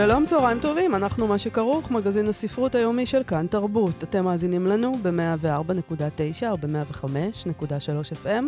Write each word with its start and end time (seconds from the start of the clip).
שלום, 0.00 0.26
צהריים 0.26 0.60
טובים, 0.60 0.94
אנחנו 0.94 1.26
מה 1.26 1.38
שכרוך, 1.38 1.90
מגזין 1.90 2.28
הספרות 2.28 2.74
היומי 2.74 3.06
של 3.06 3.22
כאן 3.22 3.46
תרבות. 3.46 4.04
אתם 4.04 4.24
מאזינים 4.24 4.66
לנו 4.66 4.92
ב-104.9 5.02 6.46
או 6.50 6.56
ב-105.3 6.58 8.24
FM. 8.24 8.44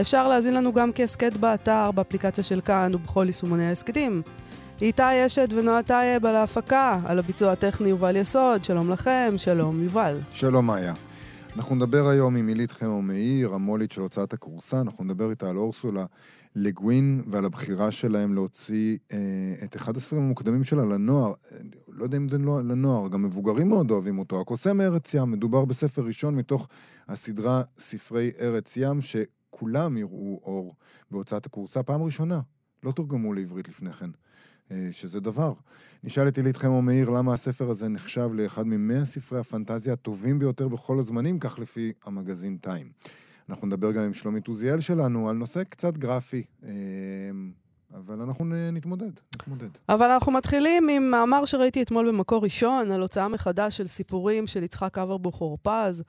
אפשר 0.00 0.28
להאזין 0.28 0.54
לנו 0.54 0.72
גם 0.72 0.92
כהסכת 0.92 1.36
באתר, 1.36 1.90
באפליקציה 1.90 2.44
של 2.44 2.60
כאן 2.60 2.94
ובכל 2.94 3.24
יישומוני 3.26 3.66
ההסכתים. 3.66 4.22
איתי 4.82 5.26
אשת 5.26 5.48
ונועה 5.50 5.82
טייב 5.82 6.26
על 6.26 6.36
ההפקה, 6.36 7.00
על 7.06 7.18
הביצוע 7.18 7.52
הטכני 7.52 7.88
יובל 7.88 8.16
יסוד, 8.16 8.64
שלום 8.64 8.90
לכם, 8.90 9.34
שלום 9.36 9.82
יובל. 9.82 10.20
שלום 10.30 10.66
מאיה. 10.66 10.94
אנחנו 11.56 11.74
נדבר 11.74 12.08
היום 12.08 12.36
עם 12.36 12.48
עילית 12.48 12.72
חמו 12.72 13.02
מאיר, 13.02 13.54
המו"לית 13.54 13.92
של 13.92 14.00
הוצאת 14.00 14.32
הכורסה, 14.32 14.80
אנחנו 14.80 15.04
נדבר 15.04 15.30
איתה 15.30 15.50
על 15.50 15.56
אורסולה 15.56 16.04
לגווין 16.54 17.22
ועל 17.26 17.44
הבחירה 17.44 17.90
שלהם 17.90 18.34
להוציא 18.34 18.98
אה, 19.12 19.18
את 19.64 19.76
אחד 19.76 19.96
הספרים 19.96 20.22
המוקדמים 20.22 20.64
שלה 20.64 20.84
לנוער. 20.84 21.32
לא 21.88 22.04
יודע 22.04 22.16
אם 22.16 22.28
זה 22.28 22.38
לא, 22.38 22.60
לנוער, 22.60 23.08
גם 23.08 23.22
מבוגרים 23.22 23.68
מאוד 23.68 23.90
אוהבים 23.90 24.18
אותו. 24.18 24.40
הקוסם 24.40 24.76
מארץ 24.76 25.14
ים, 25.14 25.30
מדובר 25.30 25.64
בספר 25.64 26.02
ראשון 26.02 26.36
מתוך 26.36 26.68
הסדרה 27.08 27.62
ספרי 27.78 28.30
ארץ 28.40 28.76
ים, 28.76 29.00
שכולם 29.00 29.96
יראו 29.96 30.40
אור 30.42 30.74
בהוצאת 31.10 31.46
הכורסה 31.46 31.82
פעם 31.82 32.02
ראשונה. 32.02 32.40
לא 32.82 32.92
תורגמו 32.92 33.32
לעברית 33.34 33.68
לפני 33.68 33.92
כן. 33.92 34.10
אה, 34.70 34.88
שזה 34.92 35.20
דבר. 35.20 35.52
נשאל 36.04 36.28
את 36.28 36.36
עילית 36.36 36.56
חמו 36.56 36.82
מאיר 36.82 37.10
למה 37.10 37.32
הספר 37.32 37.70
הזה 37.70 37.88
נחשב 37.88 38.28
לאחד 38.34 38.66
ממאה 38.66 39.04
ספרי 39.04 39.40
הפנטזיה 39.40 39.92
הטובים 39.92 40.38
ביותר 40.38 40.68
בכל 40.68 40.98
הזמנים, 40.98 41.38
כך 41.38 41.58
לפי 41.58 41.92
המגזין 42.04 42.56
טיים. 42.56 42.92
אנחנו 43.50 43.66
נדבר 43.66 43.92
גם 43.92 44.02
עם 44.02 44.14
שלומית 44.14 44.48
עוזיאל 44.48 44.80
שלנו 44.80 45.28
על 45.28 45.36
נושא 45.36 45.64
קצת 45.64 45.98
גרפי. 45.98 46.42
אה, 46.64 46.70
אבל 47.94 48.20
אנחנו 48.20 48.44
נתמודד, 48.72 49.10
נתמודד. 49.36 49.68
אבל 49.88 50.10
אנחנו 50.10 50.32
מתחילים 50.32 50.88
עם 50.88 51.10
מאמר 51.10 51.44
שראיתי 51.44 51.82
אתמול 51.82 52.08
במקור 52.08 52.44
ראשון, 52.44 52.90
על 52.90 53.00
הוצאה 53.00 53.28
מחדש 53.28 53.76
של 53.76 53.86
סיפורים 53.86 54.46
של 54.46 54.62
יצחק 54.62 54.98
אברבוך 54.98 55.40
אורפז, 55.40 56.02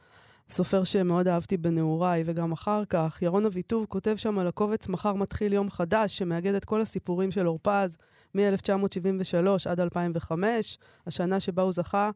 סופר 0.49 0.83
שמאוד 0.83 1.27
אהבתי 1.27 1.57
בנעוריי 1.57 2.23
וגם 2.25 2.51
אחר 2.51 2.85
כך. 2.85 3.19
ירון 3.21 3.45
אביטוב 3.45 3.85
כותב 3.85 4.15
שם 4.15 4.39
על 4.39 4.47
הקובץ 4.47 4.87
מחר 4.87 5.15
מתחיל 5.15 5.53
יום 5.53 5.69
חדש, 5.69 6.17
שמאגד 6.17 6.53
את 6.53 6.65
כל 6.65 6.81
הסיפורים 6.81 7.31
של 7.31 7.47
אורפז 7.47 7.97
מ-1973 8.35 9.69
עד 9.69 9.79
2005, 9.79 10.77
השנה 11.07 11.39
שבה 11.39 11.61
הוא 11.61 11.71
זכה 11.71 12.11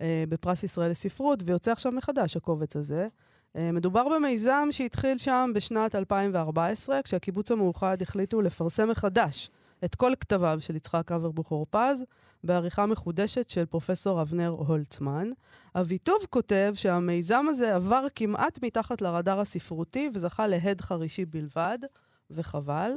אה, 0.00 0.24
בפרס 0.28 0.62
ישראל 0.62 0.90
לספרות, 0.90 1.42
ויוצא 1.46 1.72
עכשיו 1.72 1.92
מחדש 1.92 2.36
הקובץ 2.36 2.76
הזה. 2.76 3.08
אה, 3.56 3.72
מדובר 3.72 4.08
במיזם 4.08 4.68
שהתחיל 4.70 5.18
שם 5.18 5.50
בשנת 5.54 5.94
2014, 5.94 7.02
כשהקיבוץ 7.02 7.52
המאוחד 7.52 8.02
החליטו 8.02 8.42
לפרסם 8.42 8.88
מחדש 8.88 9.50
את 9.84 9.94
כל 9.94 10.12
כתביו 10.20 10.58
של 10.60 10.76
יצחק 10.76 11.12
אברבוכור 11.12 11.66
פז, 11.70 12.04
בעריכה 12.44 12.86
מחודשת 12.86 13.50
של 13.50 13.66
פרופסור 13.66 14.22
אבנר 14.22 14.48
הולצמן. 14.48 15.30
אביטוב 15.74 16.18
כותב 16.30 16.72
שהמיזם 16.76 17.46
הזה 17.48 17.74
עבר 17.76 18.06
כמעט 18.14 18.58
מתחת 18.62 19.02
לרדאר 19.02 19.40
הספרותי 19.40 20.10
וזכה 20.14 20.46
להד 20.46 20.80
חרישי 20.80 21.24
בלבד, 21.24 21.78
וחבל. 22.30 22.92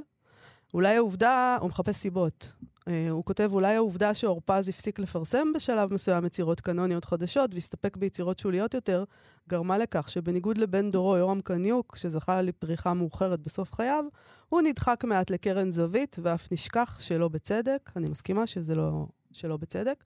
אולי 0.74 0.96
העובדה, 0.96 1.58
הוא 1.62 1.70
מחפש 1.70 1.96
סיבות. 1.96 2.54
Uh, 2.90 2.92
הוא 3.10 3.26
כותב, 3.26 3.50
אולי 3.54 3.76
העובדה 3.76 4.14
שאורפז 4.14 4.70
הפסיק 4.70 5.00
לפרסם 5.00 5.54
בשלב 5.56 5.94
מסוים 5.94 6.26
יצירות 6.26 6.62
קנוניות 6.62 7.06
חדשות 7.06 7.54
והסתפק 7.54 7.98
ביצירות 7.98 8.40
שוליות 8.40 8.74
יותר, 8.74 9.04
גרמה 9.50 9.78
לכך 9.78 10.10
שבניגוד 10.10 10.58
לבן 10.58 10.92
דורו 10.92 11.18
יורם 11.18 11.42
קניוק, 11.42 11.96
שזכה 11.96 12.42
לפריחה 12.42 12.94
מאוחרת 12.94 13.40
בסוף 13.40 13.74
חייו, 13.74 14.06
הוא 14.50 14.62
נדחק 14.62 15.04
מעט 15.04 15.30
לקרן 15.30 15.72
זווית 15.72 16.16
ואף 16.22 16.52
נשכח 16.52 17.00
שלא 17.00 17.28
בצדק. 17.28 17.92
אני 17.96 18.08
מסכימה 18.08 18.48
שזה 18.48 18.76
לא 18.76 19.06
שלא 19.32 19.58
בצדק. 19.58 20.04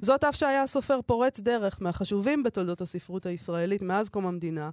זאת 0.00 0.24
אף 0.24 0.36
שהיה 0.36 0.66
סופר 0.66 1.00
פורץ 1.06 1.40
דרך 1.40 1.78
מהחשובים 1.80 2.42
בתולדות 2.42 2.80
הספרות 2.80 3.26
הישראלית 3.26 3.82
מאז 3.82 4.08
קום 4.08 4.26
המדינה, 4.26 4.70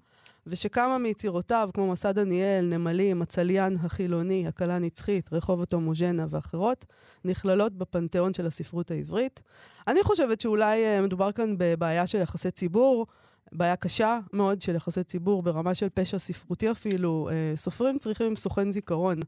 ושכמה 0.47 0.97
מיצירותיו, 0.97 1.69
כמו 1.73 1.91
מסע 1.91 2.11
דניאל, 2.11 2.65
נמלים, 2.65 3.21
הצליין 3.21 3.75
החילוני, 3.83 4.47
הכלה 4.47 4.75
הנצחית, 4.75 5.33
רחובות 5.33 5.73
הומוג'נה 5.73 6.25
ואחרות, 6.29 6.85
נכללות 7.25 7.73
בפנתיאון 7.73 8.33
של 8.33 8.47
הספרות 8.47 8.91
העברית. 8.91 9.41
אני 9.87 10.03
חושבת 10.03 10.41
שאולי 10.41 10.99
uh, 10.99 11.01
מדובר 11.01 11.31
כאן 11.31 11.55
בבעיה 11.57 12.07
של 12.07 12.17
יחסי 12.21 12.51
ציבור, 12.51 13.07
בעיה 13.51 13.75
קשה 13.75 14.19
מאוד 14.33 14.61
של 14.61 14.75
יחסי 14.75 15.03
ציבור, 15.03 15.43
ברמה 15.43 15.75
של 15.75 15.87
פשע 15.93 16.19
ספרותי 16.19 16.71
אפילו. 16.71 17.29
Uh, 17.29 17.57
סופרים 17.57 17.99
צריכים 17.99 18.35
סוכן 18.35 18.71
זיכרון, 18.71 19.19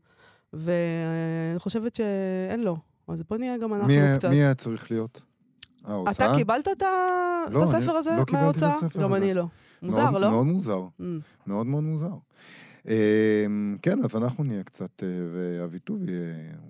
ואני 0.53 1.59
חושבת 1.59 1.95
שאין 1.95 2.63
לו. 2.63 2.77
אז 3.07 3.23
בוא 3.29 3.37
נהיה 3.37 3.57
גם 3.57 3.73
אנחנו 3.73 3.87
מי, 3.87 3.99
קצת. 4.17 4.29
מי 4.29 4.35
היה 4.35 4.53
צריך 4.53 4.91
להיות? 4.91 5.21
ההוצאה? 5.87 6.27
אתה 6.27 6.37
קיבלת 6.37 6.67
את, 6.67 6.81
לא, 7.51 7.63
את 7.63 7.69
הספר 7.69 7.91
הזה 7.91 8.09
לא 8.09 8.25
מההוצאה? 8.31 8.51
קיבלתי 8.51 8.65
את 8.65 8.83
הספר 8.83 9.01
גם 9.01 9.13
הזה. 9.13 9.23
אני 9.23 9.33
לא. 9.33 9.45
מוזר, 9.81 10.11
מאוד, 10.11 10.21
לא? 10.21 10.31
מאוד 10.31 10.45
מוזר. 10.45 10.87
Mm. 10.99 11.03
מאוד 11.47 11.67
מאוד 11.67 11.83
מוזר. 11.83 12.13
אמ, 12.87 13.77
כן, 13.81 13.99
אז 14.03 14.15
אנחנו 14.15 14.43
נהיה 14.43 14.63
קצת, 14.63 15.03
אה, 15.03 15.07
ואביטוב 15.31 15.99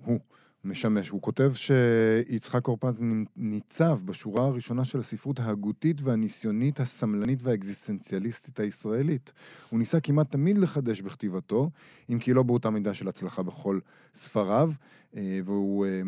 הוא 0.04 0.18
משמש. 0.64 1.08
הוא 1.08 1.22
כותב 1.22 1.52
שיצחק 1.54 2.62
קורפז 2.62 2.94
ניצב 3.36 3.98
בשורה 4.04 4.44
הראשונה 4.44 4.84
של 4.84 4.98
הספרות 4.98 5.40
ההגותית 5.40 6.00
והניסיונית, 6.02 6.80
הסמלנית 6.80 7.38
והאקזיסטנציאליסטית 7.42 8.60
הישראלית. 8.60 9.32
הוא 9.70 9.78
ניסה 9.78 10.00
כמעט 10.00 10.30
תמיד 10.30 10.58
לחדש 10.58 11.00
בכתיבתו, 11.00 11.70
אם 12.12 12.18
כי 12.18 12.32
לא 12.32 12.42
באותה 12.42 12.70
מידה 12.70 12.94
של 12.94 13.08
הצלחה 13.08 13.42
בכל 13.42 13.78
ספריו, 14.14 14.72
אה, 15.16 15.40
והוא 15.44 15.86
אה, 15.86 16.00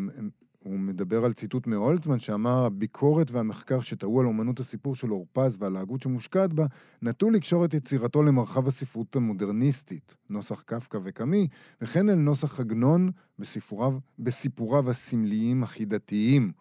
הוא 0.63 0.79
מדבר 0.79 1.25
על 1.25 1.33
ציטוט 1.33 1.67
מהולצמן 1.67 2.19
שאמר, 2.19 2.65
הביקורת 2.65 3.31
והמחקר 3.31 3.81
שטעו 3.81 4.19
על 4.19 4.25
אומנות 4.25 4.59
הסיפור 4.59 4.95
של 4.95 5.11
אורפז 5.11 5.57
ועל 5.59 5.75
ההגות 5.75 6.01
שמושקעת 6.01 6.53
בה, 6.53 6.65
נטו 7.01 7.29
לקשור 7.29 7.65
את 7.65 7.73
יצירתו 7.73 8.23
למרחב 8.23 8.67
הספרות 8.67 9.15
המודרניסטית, 9.15 10.15
נוסח 10.29 10.61
קפקא 10.61 10.97
וקאמי, 11.03 11.47
וכן 11.81 12.09
אל 12.09 12.15
נוסח 12.15 12.59
עגנון 12.59 13.11
בסיפוריו, 13.39 13.97
בסיפוריו 14.19 14.89
הסמליים 14.89 15.63
החידתיים. 15.63 16.51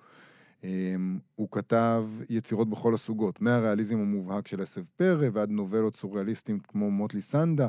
אמ, 0.65 1.19
הוא 1.35 1.49
כתב 1.51 2.05
יצירות 2.31 2.71
בכל 2.71 2.95
הסוגות, 2.95 3.41
מהריאליזם 3.41 3.99
המובהק 3.99 4.47
של 4.47 4.63
עשב 4.63 4.83
פרא 4.97 5.29
ועד 5.33 5.51
נובלות 5.51 5.97
סוריאליסטיים 5.97 6.59
כמו 6.59 6.91
מוטלי 6.91 7.21
סנדה. 7.21 7.67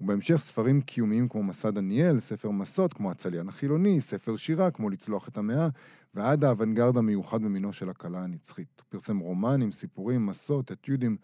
ובהמשך 0.00 0.36
ספרים 0.36 0.80
קיומיים 0.80 1.28
כמו 1.28 1.42
מסע 1.42 1.70
דניאל, 1.70 2.20
ספר 2.20 2.50
מסות 2.50 2.94
כמו 2.94 3.10
הצליין 3.10 3.48
החילוני, 3.48 4.00
ספר 4.00 4.36
שירה 4.36 4.70
כמו 4.70 4.90
לצלוח 4.90 5.28
את 5.28 5.38
המאה, 5.38 5.68
ועד 6.14 6.44
האוונגרד 6.44 6.96
המיוחד 6.96 7.42
במינו 7.42 7.72
של 7.72 7.88
הכלה 7.88 8.24
הנצחית. 8.24 8.68
הוא 8.76 8.84
פרסם 8.88 9.18
רומנים, 9.18 9.72
סיפורים, 9.72 10.26
מסות, 10.26 10.72
אתיודים, 10.72 11.16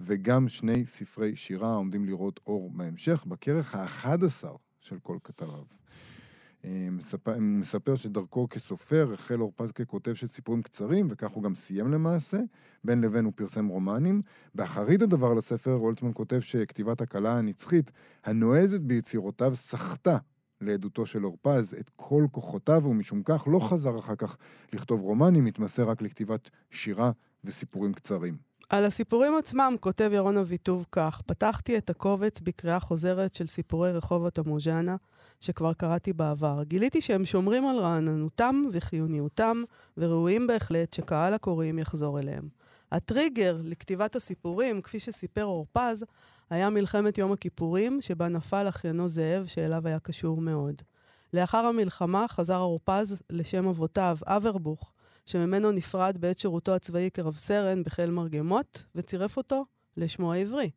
וגם 0.00 0.48
שני 0.48 0.86
ספרי 0.86 1.36
שירה 1.36 1.72
העומדים 1.72 2.04
לראות 2.04 2.40
אור 2.46 2.70
בהמשך, 2.70 3.24
בכרך 3.28 3.74
האחד 3.74 4.24
עשר 4.24 4.56
של 4.80 4.98
כל 4.98 5.18
כתביו. 5.24 5.62
אה, 6.68 6.90
מספר, 6.90 7.38
מספר 7.40 7.94
שדרכו 7.94 8.48
כסופר 8.50 9.10
החל 9.12 9.40
אורפז 9.40 9.72
ככותב 9.72 10.14
של 10.14 10.26
סיפורים 10.26 10.62
קצרים, 10.62 11.08
וכך 11.10 11.30
הוא 11.30 11.42
גם 11.42 11.54
סיים 11.54 11.90
למעשה. 11.90 12.38
בין 12.84 13.00
לבין 13.00 13.24
הוא 13.24 13.32
פרסם 13.36 13.66
רומנים. 13.66 14.22
באחרית 14.54 15.02
הדבר 15.02 15.34
לספר, 15.34 15.74
רולצמן 15.74 16.10
כותב 16.14 16.40
שכתיבת 16.40 17.00
הכלה 17.00 17.38
הנצחית, 17.38 17.90
הנועזת 18.24 18.80
ביצירותיו, 18.80 19.56
סחטה 19.56 20.18
לעדותו 20.60 21.06
של 21.06 21.26
אורפז 21.26 21.76
את 21.80 21.90
כל 21.96 22.26
כוחותיו, 22.32 22.82
ומשום 22.84 23.22
כך 23.24 23.48
לא 23.50 23.58
חזר 23.58 23.98
אחר 23.98 24.16
כך 24.16 24.36
לכתוב 24.72 25.00
רומנים, 25.00 25.46
התמסר 25.46 25.88
רק 25.88 26.02
לכתיבת 26.02 26.50
שירה 26.70 27.10
וסיפורים 27.44 27.92
קצרים. 27.92 28.47
על 28.68 28.84
הסיפורים 28.84 29.34
עצמם 29.36 29.76
כותב 29.80 30.10
ירון 30.14 30.36
אביטוב 30.36 30.86
כך: 30.92 31.22
פתחתי 31.26 31.78
את 31.78 31.90
הקובץ 31.90 32.40
בקריאה 32.40 32.80
חוזרת 32.80 33.34
של 33.34 33.46
סיפורי 33.46 33.92
רחובות 33.92 34.38
המוז'אנה, 34.38 34.96
שכבר 35.40 35.72
קראתי 35.72 36.12
בעבר. 36.12 36.62
גיליתי 36.62 37.00
שהם 37.00 37.24
שומרים 37.24 37.66
על 37.66 37.78
רעננותם 37.78 38.64
וחיוניותם, 38.72 39.62
וראויים 39.96 40.46
בהחלט 40.46 40.94
שקהל 40.94 41.34
הקוראים 41.34 41.78
יחזור 41.78 42.18
אליהם. 42.18 42.48
הטריגר 42.92 43.60
לכתיבת 43.64 44.16
הסיפורים, 44.16 44.82
כפי 44.82 45.00
שסיפר 45.00 45.44
אורפז, 45.44 46.04
היה 46.50 46.70
מלחמת 46.70 47.18
יום 47.18 47.32
הכיפורים, 47.32 48.00
שבה 48.00 48.28
נפל 48.28 48.68
אחיינו 48.68 49.08
זאב, 49.08 49.46
שאליו 49.46 49.88
היה 49.88 49.98
קשור 49.98 50.40
מאוד. 50.40 50.82
לאחר 51.32 51.66
המלחמה 51.66 52.28
חזר 52.28 52.58
אורפז 52.58 53.22
לשם 53.30 53.66
אבותיו, 53.66 54.18
אברבוך, 54.26 54.90
שממנו 55.28 55.72
נפרד 55.72 56.16
בעת 56.20 56.38
שירותו 56.38 56.74
הצבאי 56.74 57.10
כרב 57.14 57.36
סרן 57.36 57.82
בחיל 57.82 58.10
מרגמות, 58.10 58.84
וצירף 58.94 59.36
אותו 59.36 59.64
לשמו 59.96 60.32
העברי, 60.32 60.70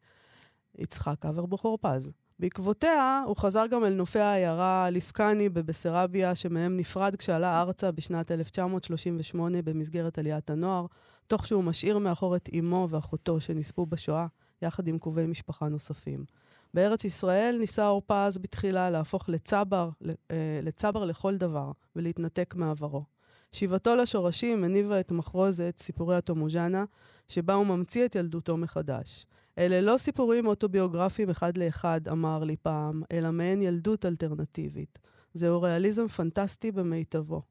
יצחק 0.78 1.26
אברבוכור 1.26 1.78
פז. 1.82 2.12
בעקבותיה 2.40 3.24
הוא 3.26 3.38
חזר 3.38 3.68
גם 3.68 3.84
אל 3.84 3.94
נופי 3.94 4.20
העיירה 4.20 4.90
ליפקני 4.90 5.50
בבסרביה, 5.50 6.36
שמהם 6.36 6.78
נפרד 6.78 7.16
כשעלה 7.16 7.62
ארצה 7.62 7.92
בשנת 7.92 8.32
1938 8.32 9.62
במסגרת 9.62 10.18
עליית 10.18 10.50
הנוער, 10.50 10.86
תוך 11.28 11.48
שהוא 11.48 11.64
משאיר 11.64 11.98
מאחור 11.98 12.36
את 12.36 12.50
אמו 12.60 12.88
ואחותו 12.90 13.42
שנספו 13.42 13.86
בשואה, 13.86 14.28
יחד 14.62 14.88
עם 14.88 15.00
קרובי 15.00 15.28
משפחה 15.28 15.70
נוספים. 15.70 16.26
בארץ 16.74 17.06
ישראל 17.06 17.58
ניסה 17.60 17.88
אורפז 17.88 18.38
בתחילה 18.38 18.90
להפוך 18.90 19.30
לצבר, 19.30 19.90
אה, 20.32 20.60
לצבר 20.64 21.06
לכל 21.06 21.38
דבר 21.38 21.72
ולהתנתק 21.96 22.54
מעברו. 22.58 23.04
שיבתו 23.52 23.96
לשורשים 23.96 24.64
הניבה 24.64 25.00
את 25.00 25.12
מחרוזת 25.12 25.76
סיפורי 25.78 26.16
התומוז'אנה, 26.16 26.86
שבה 27.28 27.54
הוא 27.54 27.66
ממציא 27.66 28.06
את 28.06 28.16
ילדותו 28.16 28.58
מחדש. 28.58 29.26
אלה 29.58 29.82
לא 29.82 29.98
סיפורים 29.98 30.48
אוטוביוגרפיים 30.48 31.30
אחד 31.30 31.58
לאחד, 31.58 32.02
אמר 32.12 32.44
לי 32.44 32.56
פעם, 32.62 33.04
אלא 33.12 33.32
מעין 33.32 33.62
ילדות 33.62 34.06
אלטרנטיבית. 34.06 35.00
זהו 35.34 35.62
ריאליזם 35.62 36.08
פנטסטי 36.08 36.72
במיטבו. 36.72 37.42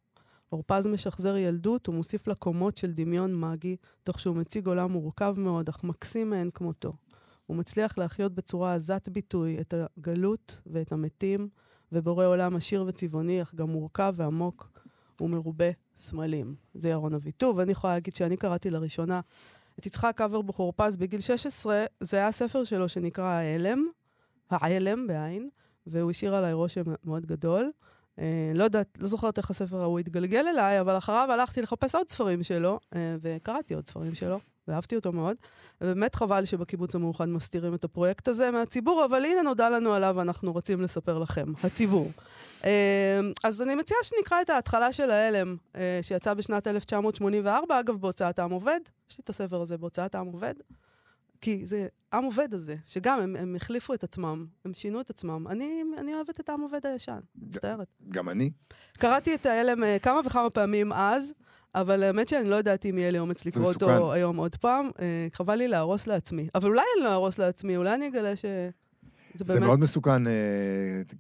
אורפז 0.53 0.87
משחזר 0.87 1.37
ילדות 1.37 1.89
ומוסיף 1.89 2.29
לה 2.29 2.35
קומות 2.35 2.77
של 2.77 2.93
דמיון 2.93 3.41
מגי, 3.41 3.77
תוך 4.03 4.21
שהוא 4.21 4.37
מציג 4.37 4.67
עולם 4.67 4.93
מורכב 4.93 5.35
מאוד, 5.39 5.69
אך 5.69 5.85
מקסים 5.85 6.31
מאין 6.31 6.51
כמותו. 6.55 6.93
הוא 7.47 7.57
מצליח 7.57 7.99
להחיות 7.99 8.35
בצורה 8.35 8.75
עזת 8.75 9.09
ביטוי 9.09 9.61
את 9.61 9.75
הגלות 9.75 10.61
ואת 10.67 10.93
המתים, 10.93 11.49
ובורא 11.93 12.27
עולם 12.27 12.57
עשיר 12.57 12.85
וצבעוני, 12.87 13.43
אך 13.43 13.55
גם 13.55 13.71
מורכב 13.71 14.15
ועמוק 14.17 14.80
ומרובה 15.21 15.71
סמלים. 15.97 16.55
זה 16.75 16.89
ירון 16.89 17.15
אביטוב, 17.15 17.57
ואני 17.57 17.73
יכולה 17.73 17.93
להגיד 17.93 18.15
שאני 18.17 18.37
קראתי 18.37 18.71
לראשונה 18.71 19.21
את 19.79 19.87
יצחק 19.87 20.21
אברבוכור 20.21 20.73
פז 20.77 20.97
בגיל 20.97 21.21
16, 21.21 21.85
זה 22.01 22.17
היה 22.17 22.33
ספר 22.33 22.65
שלו 22.65 22.89
שנקרא 22.89 23.25
ההלם, 23.25 23.87
העלם 24.51 25.07
בעין, 25.07 25.49
והוא 25.87 26.11
השאיר 26.11 26.35
עליי 26.35 26.53
רושם 26.53 26.83
מאוד 27.05 27.27
גדול. 27.27 27.71
אה, 28.19 28.53
לא 28.55 28.65
יודעת, 28.65 28.99
לא 29.01 29.09
זוכרת 29.09 29.39
איך 29.39 29.51
הספר 29.51 29.83
ההוא 29.83 29.99
התגלגל 29.99 30.47
אליי, 30.49 30.81
אבל 30.81 30.99
אחריו 30.99 31.29
הלכתי 31.33 31.63
לחפש 31.63 31.95
עוד 31.95 32.11
ספרים 32.11 32.43
שלו, 32.43 32.79
אה, 32.95 33.17
וקראתי 33.21 33.75
עוד 33.75 33.89
ספרים 33.89 34.15
שלו. 34.15 34.41
ואהבתי 34.71 34.97
אותו 34.97 35.13
מאוד. 35.13 35.37
ובאמת 35.81 36.15
חבל 36.15 36.45
שבקיבוץ 36.45 36.95
המאוחד 36.95 37.29
מסתירים 37.29 37.75
את 37.75 37.85
הפרויקט 37.85 38.29
הזה 38.29 38.51
מהציבור, 38.51 39.05
אבל 39.05 39.25
הנה 39.25 39.43
נודע 39.43 39.71
לנו 39.71 39.95
עליו 39.95 40.15
ואנחנו 40.17 40.53
רוצים 40.53 40.81
לספר 40.81 41.19
לכם, 41.19 41.53
הציבור. 41.65 42.11
אה, 42.65 43.21
אז 43.45 43.63
אני 43.63 43.75
מציעה 43.75 44.01
שנקרא 44.03 44.41
את 44.41 44.51
ההתחלה 44.51 44.93
של 44.93 45.11
ההלם, 45.11 45.57
אה, 45.77 45.99
שיצא 46.03 46.35
בשנת 46.35 46.67
1984, 46.67 47.81
אגב, 47.81 47.97
בהוצאת 47.97 48.39
עם 48.39 48.51
עובד. 48.51 48.81
יש 49.11 49.19
לי 49.19 49.23
את 49.25 49.29
הספר 49.29 49.61
הזה 49.61 49.79
בהוצאת 49.79 50.15
עם 50.15 50.27
עובד. 50.27 50.55
כי 51.41 51.67
זה 51.67 51.87
עם 52.13 52.25
עובד 52.25 52.55
הזה, 52.55 52.77
שגם 52.87 53.21
הם, 53.21 53.37
הם 53.37 53.57
החליפו 53.57 53.95
את 53.95 54.05
עצמם, 54.05 54.47
הם 54.65 54.75
שינו 54.75 55.01
את 55.01 55.11
עצמם. 55.11 55.49
אני, 55.49 55.83
אני 55.99 56.15
אוהבת 56.15 56.41
את 56.41 56.49
העם 56.49 56.61
עובד 56.61 56.87
הישן, 56.87 57.19
מצטערת. 57.35 57.87
גם 58.09 58.29
אני. 58.29 58.51
קראתי 58.93 59.35
את 59.35 59.47
ההלם 59.47 59.83
uh, 59.83 59.87
כמה 60.03 60.21
וכמה 60.25 60.51
פעמים 60.51 60.93
אז, 60.93 61.33
אבל 61.75 62.03
האמת 62.03 62.29
שאני 62.29 62.49
לא 62.49 62.57
יודעת 62.57 62.87
אם 62.87 62.99
יהיה 62.99 63.11
לי 63.11 63.19
אומץ 63.19 63.47
לקרוא 63.47 63.67
אותו 63.67 64.13
היום 64.13 64.37
עוד 64.37 64.57
פעם. 64.57 64.91
Uh, 64.97 65.01
חבל 65.33 65.55
לי 65.55 65.69
להרוס 65.69 66.07
לעצמי. 66.07 66.49
אבל 66.55 66.69
אולי 66.69 66.83
אני 66.97 67.05
לא 67.05 67.13
ארוס 67.13 67.39
לעצמי, 67.39 67.77
אולי 67.77 67.95
אני 67.95 68.09
אגלה 68.09 68.37
ש... 68.37 68.45
זה, 69.35 69.45
זה 69.45 69.55
באמת... 69.55 69.67
מאוד 69.67 69.81
מסוכן 69.81 70.27
uh, 70.27 70.31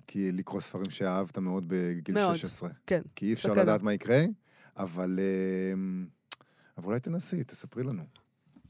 כי 0.06 0.32
לקרוא 0.32 0.60
ספרים 0.60 0.90
שאהבת 0.90 1.38
מאוד 1.38 1.64
בגיל 1.68 2.14
מאוד, 2.14 2.36
16. 2.36 2.70
כן. 2.86 3.02
כי 3.16 3.26
אי 3.26 3.32
אפשר 3.32 3.52
לדעת 3.52 3.82
מה 3.82 3.92
יקרה, 3.92 4.22
אבל, 4.76 5.18
uh, 5.18 5.78
אבל 6.78 6.86
אולי 6.86 7.00
תנסי, 7.00 7.44
תספרי 7.44 7.82
לנו. 7.82 8.02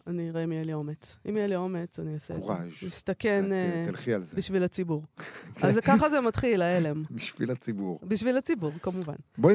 אני 0.06 0.30
אראה 0.30 0.44
אם 0.44 0.52
יהיה 0.52 0.64
לי 0.64 0.72
אומץ. 0.72 1.16
אם 1.28 1.36
יהיה 1.36 1.46
לי 1.46 1.56
אומץ, 1.56 1.98
אני 1.98 2.14
אעשה 2.14 2.34
את 2.34 2.44
זה. 2.44 2.86
נסתכן 2.86 3.44
תלכי 3.86 4.14
על 4.14 4.24
זה. 4.24 4.36
בשביל 4.36 4.64
הציבור. 4.64 5.04
אז 5.62 5.78
ככה 5.78 6.10
זה 6.10 6.20
מתחיל, 6.20 6.62
ההלם. 6.62 7.04
בשביל 7.10 7.50
הציבור. 7.50 7.98
בשביל 8.02 8.36
הציבור, 8.36 8.72
כמובן. 8.82 9.14
בואי 9.38 9.54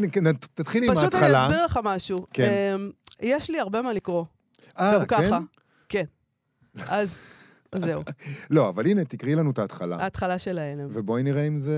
תתחילי 0.54 0.88
עם 0.88 0.98
ההתחלה. 0.98 1.10
פשוט 1.10 1.24
אני 1.24 1.46
אסביר 1.46 1.66
לך 1.66 1.80
משהו. 1.84 2.26
כן. 2.34 2.82
יש 3.22 3.50
לי 3.50 3.60
הרבה 3.60 3.82
מה 3.82 3.94
לקרוא. 3.94 4.26
אה, 4.80 5.06
כן? 5.06 5.30
כן. 5.90 6.06
אז 6.88 7.20
זהו. 7.80 8.01
לא, 8.50 8.69
אבל 8.69 8.88
הנה, 8.88 9.06
תקראי 9.06 9.36
לנו 9.36 9.51
את 9.51 9.60
ההתחלה. 9.60 9.98
ההתחלה 9.98 10.39
של 10.39 10.57
ההלם. 10.57 10.88
ובואי 10.92 11.24
נראה 11.24 11.48
אם 11.48 11.57
זה... 11.57 11.77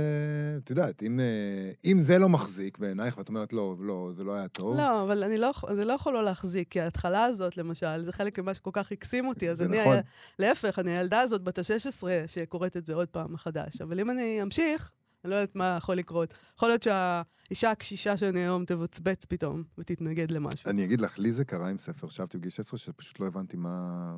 את 0.63 0.69
יודעת, 0.69 1.03
אם, 1.03 1.19
אה, 1.19 1.71
אם 1.85 1.99
זה 1.99 2.19
לא 2.19 2.29
מחזיק 2.29 2.77
בעינייך, 2.77 3.17
ואת 3.17 3.29
אומרת, 3.29 3.53
לא, 3.53 3.75
לא, 3.79 4.11
זה 4.15 4.23
לא 4.23 4.33
היה 4.35 4.47
טוב. 4.47 4.77
לא, 4.77 5.03
אבל 5.03 5.23
אני 5.23 5.37
לא, 5.37 5.51
זה 5.75 5.85
לא 5.85 5.93
יכול 5.93 6.13
לא 6.13 6.23
להחזיק, 6.23 6.67
כי 6.69 6.81
ההתחלה 6.81 7.23
הזאת, 7.23 7.57
למשל, 7.57 8.05
זה 8.05 8.11
חלק 8.11 8.39
ממה 8.39 8.53
שכל 8.53 8.71
כך 8.73 8.91
הקסים 8.91 9.27
אותי. 9.27 9.49
אז 9.49 9.61
אני... 9.61 9.81
נכון. 9.81 9.93
היה, 9.93 10.01
להפך, 10.39 10.79
אני 10.79 10.97
הילדה 10.97 11.19
הזאת 11.19 11.43
בת 11.43 11.59
ה-16 11.59 12.03
שקוראת 12.27 12.77
את 12.77 12.85
זה 12.85 12.93
עוד 12.93 13.07
פעם 13.07 13.33
מחדש. 13.33 13.81
אבל 13.81 13.99
אם 13.99 14.09
אני 14.09 14.41
אמשיך, 14.41 14.91
אני 15.23 15.31
לא 15.31 15.35
יודעת 15.35 15.55
מה 15.55 15.75
יכול 15.77 15.95
לקרות. 15.95 16.33
יכול 16.55 16.69
להיות 16.69 16.83
שהאישה 16.83 17.71
הקשישה 17.71 18.17
שאני 18.17 18.39
היום 18.39 18.65
תבצבץ 18.65 19.25
פתאום 19.25 19.63
ותתנגד 19.77 20.31
למשהו. 20.31 20.69
אני 20.69 20.83
אגיד 20.83 21.01
לך, 21.01 21.19
לי 21.19 21.31
זה 21.31 21.45
קרה 21.45 21.69
עם 21.69 21.77
ספר, 21.77 22.09
שבתי 22.09 22.37
בגיל 22.37 22.51
16, 22.51 22.77
שפשוט 22.77 23.19
לא 23.19 23.27
הבנתי 23.27 23.57
מה... 23.57 24.17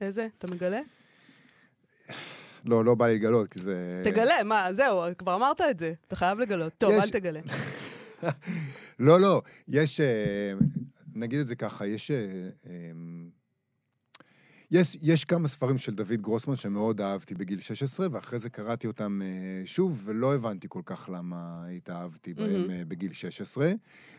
איזה? 0.00 0.28
אתה 0.38 0.54
מגלה? 0.54 0.80
לא, 2.64 2.84
לא 2.84 2.94
בא 2.94 3.06
לי 3.06 3.14
לגלות, 3.14 3.48
כי 3.48 3.60
זה... 3.62 4.02
תגלה, 4.04 4.42
מה, 4.44 4.72
זהו, 4.72 5.02
כבר 5.18 5.34
אמרת 5.34 5.60
את 5.60 5.78
זה. 5.78 5.92
אתה 6.06 6.16
חייב 6.16 6.38
לגלות. 6.38 6.72
טוב, 6.78 6.92
יש... 6.92 7.04
אל 7.04 7.10
תגלה. 7.10 7.40
לא, 8.98 9.20
לא, 9.20 9.42
יש... 9.68 10.00
אה, 10.00 10.52
נגיד 11.14 11.38
את 11.40 11.48
זה 11.48 11.56
ככה, 11.56 11.86
יש... 11.86 12.10
אה, 14.74 14.80
יש, 14.80 14.96
יש 15.02 15.24
כמה 15.24 15.48
ספרים 15.48 15.78
של 15.78 15.94
דוד 15.94 16.20
גרוסמן 16.20 16.56
שמאוד 16.56 17.00
אהבתי 17.00 17.34
בגיל 17.34 17.60
16, 17.60 18.06
ואחרי 18.12 18.38
זה 18.38 18.50
קראתי 18.50 18.86
אותם 18.86 19.20
uh, 19.22 19.66
שוב, 19.66 20.02
ולא 20.04 20.34
הבנתי 20.34 20.66
כל 20.70 20.82
כך 20.84 21.10
למה 21.12 21.66
התאהבתי 21.76 22.34
בהם 22.34 22.66
uh, 22.66 22.84
בגיל 22.88 23.12
16. 23.12 23.72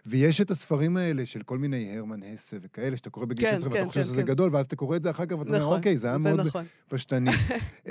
ויש 0.05 0.41
את 0.41 0.51
הספרים 0.51 0.97
האלה 0.97 1.25
של 1.25 1.43
כל 1.43 1.57
מיני 1.57 1.97
הרמן 1.97 2.23
הסה 2.23 2.57
וכאלה, 2.61 2.97
שאתה 2.97 3.09
קורא 3.09 3.25
בגיל 3.25 3.45
כן, 3.45 3.55
16 3.55 3.69
כן, 3.69 3.75
ואתה 3.75 3.87
חושב 3.87 4.01
כן, 4.01 4.07
שזה 4.07 4.21
כן. 4.21 4.27
גדול, 4.27 4.55
ואז 4.55 4.65
אתה 4.65 4.75
קורא 4.75 4.95
את 4.95 5.03
זה 5.03 5.09
אחר 5.09 5.25
כך 5.25 5.39
ואתה 5.39 5.49
נכון, 5.49 5.61
אומר, 5.61 5.75
אוקיי, 5.77 5.97
זה 5.97 6.07
היה 6.07 6.19
זה 6.19 6.33
מאוד 6.33 6.47
נכון. 6.47 6.65
פשטני. 6.87 7.31
uh, 7.31 7.87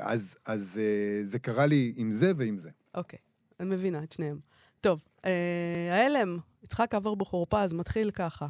אז 0.00 0.36
אז 0.46 0.80
uh, 0.80 1.26
זה 1.26 1.38
קרה 1.38 1.66
לי 1.66 1.92
עם 1.96 2.10
זה 2.10 2.32
ועם 2.36 2.58
זה. 2.58 2.70
אוקיי, 2.94 3.18
אני 3.60 3.70
מבינה 3.70 4.02
את 4.02 4.12
שניהם. 4.12 4.38
טוב, 4.80 5.00
uh, 5.16 5.26
ההלם, 5.90 6.38
יצחק 6.64 6.94
אברבוכור 6.94 7.46
פז, 7.50 7.72
מתחיל 7.72 8.10
ככה. 8.10 8.46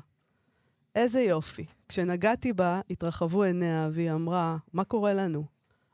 איזה 0.95 1.21
יופי. 1.21 1.65
כשנגעתי 1.93 2.53
בה, 2.53 2.81
התרחבו 2.91 3.43
עיניה, 3.43 3.89
והיא 3.93 4.13
אמרה, 4.13 4.57
מה 4.73 4.85
קורה 4.85 5.13
לנו? 5.13 5.45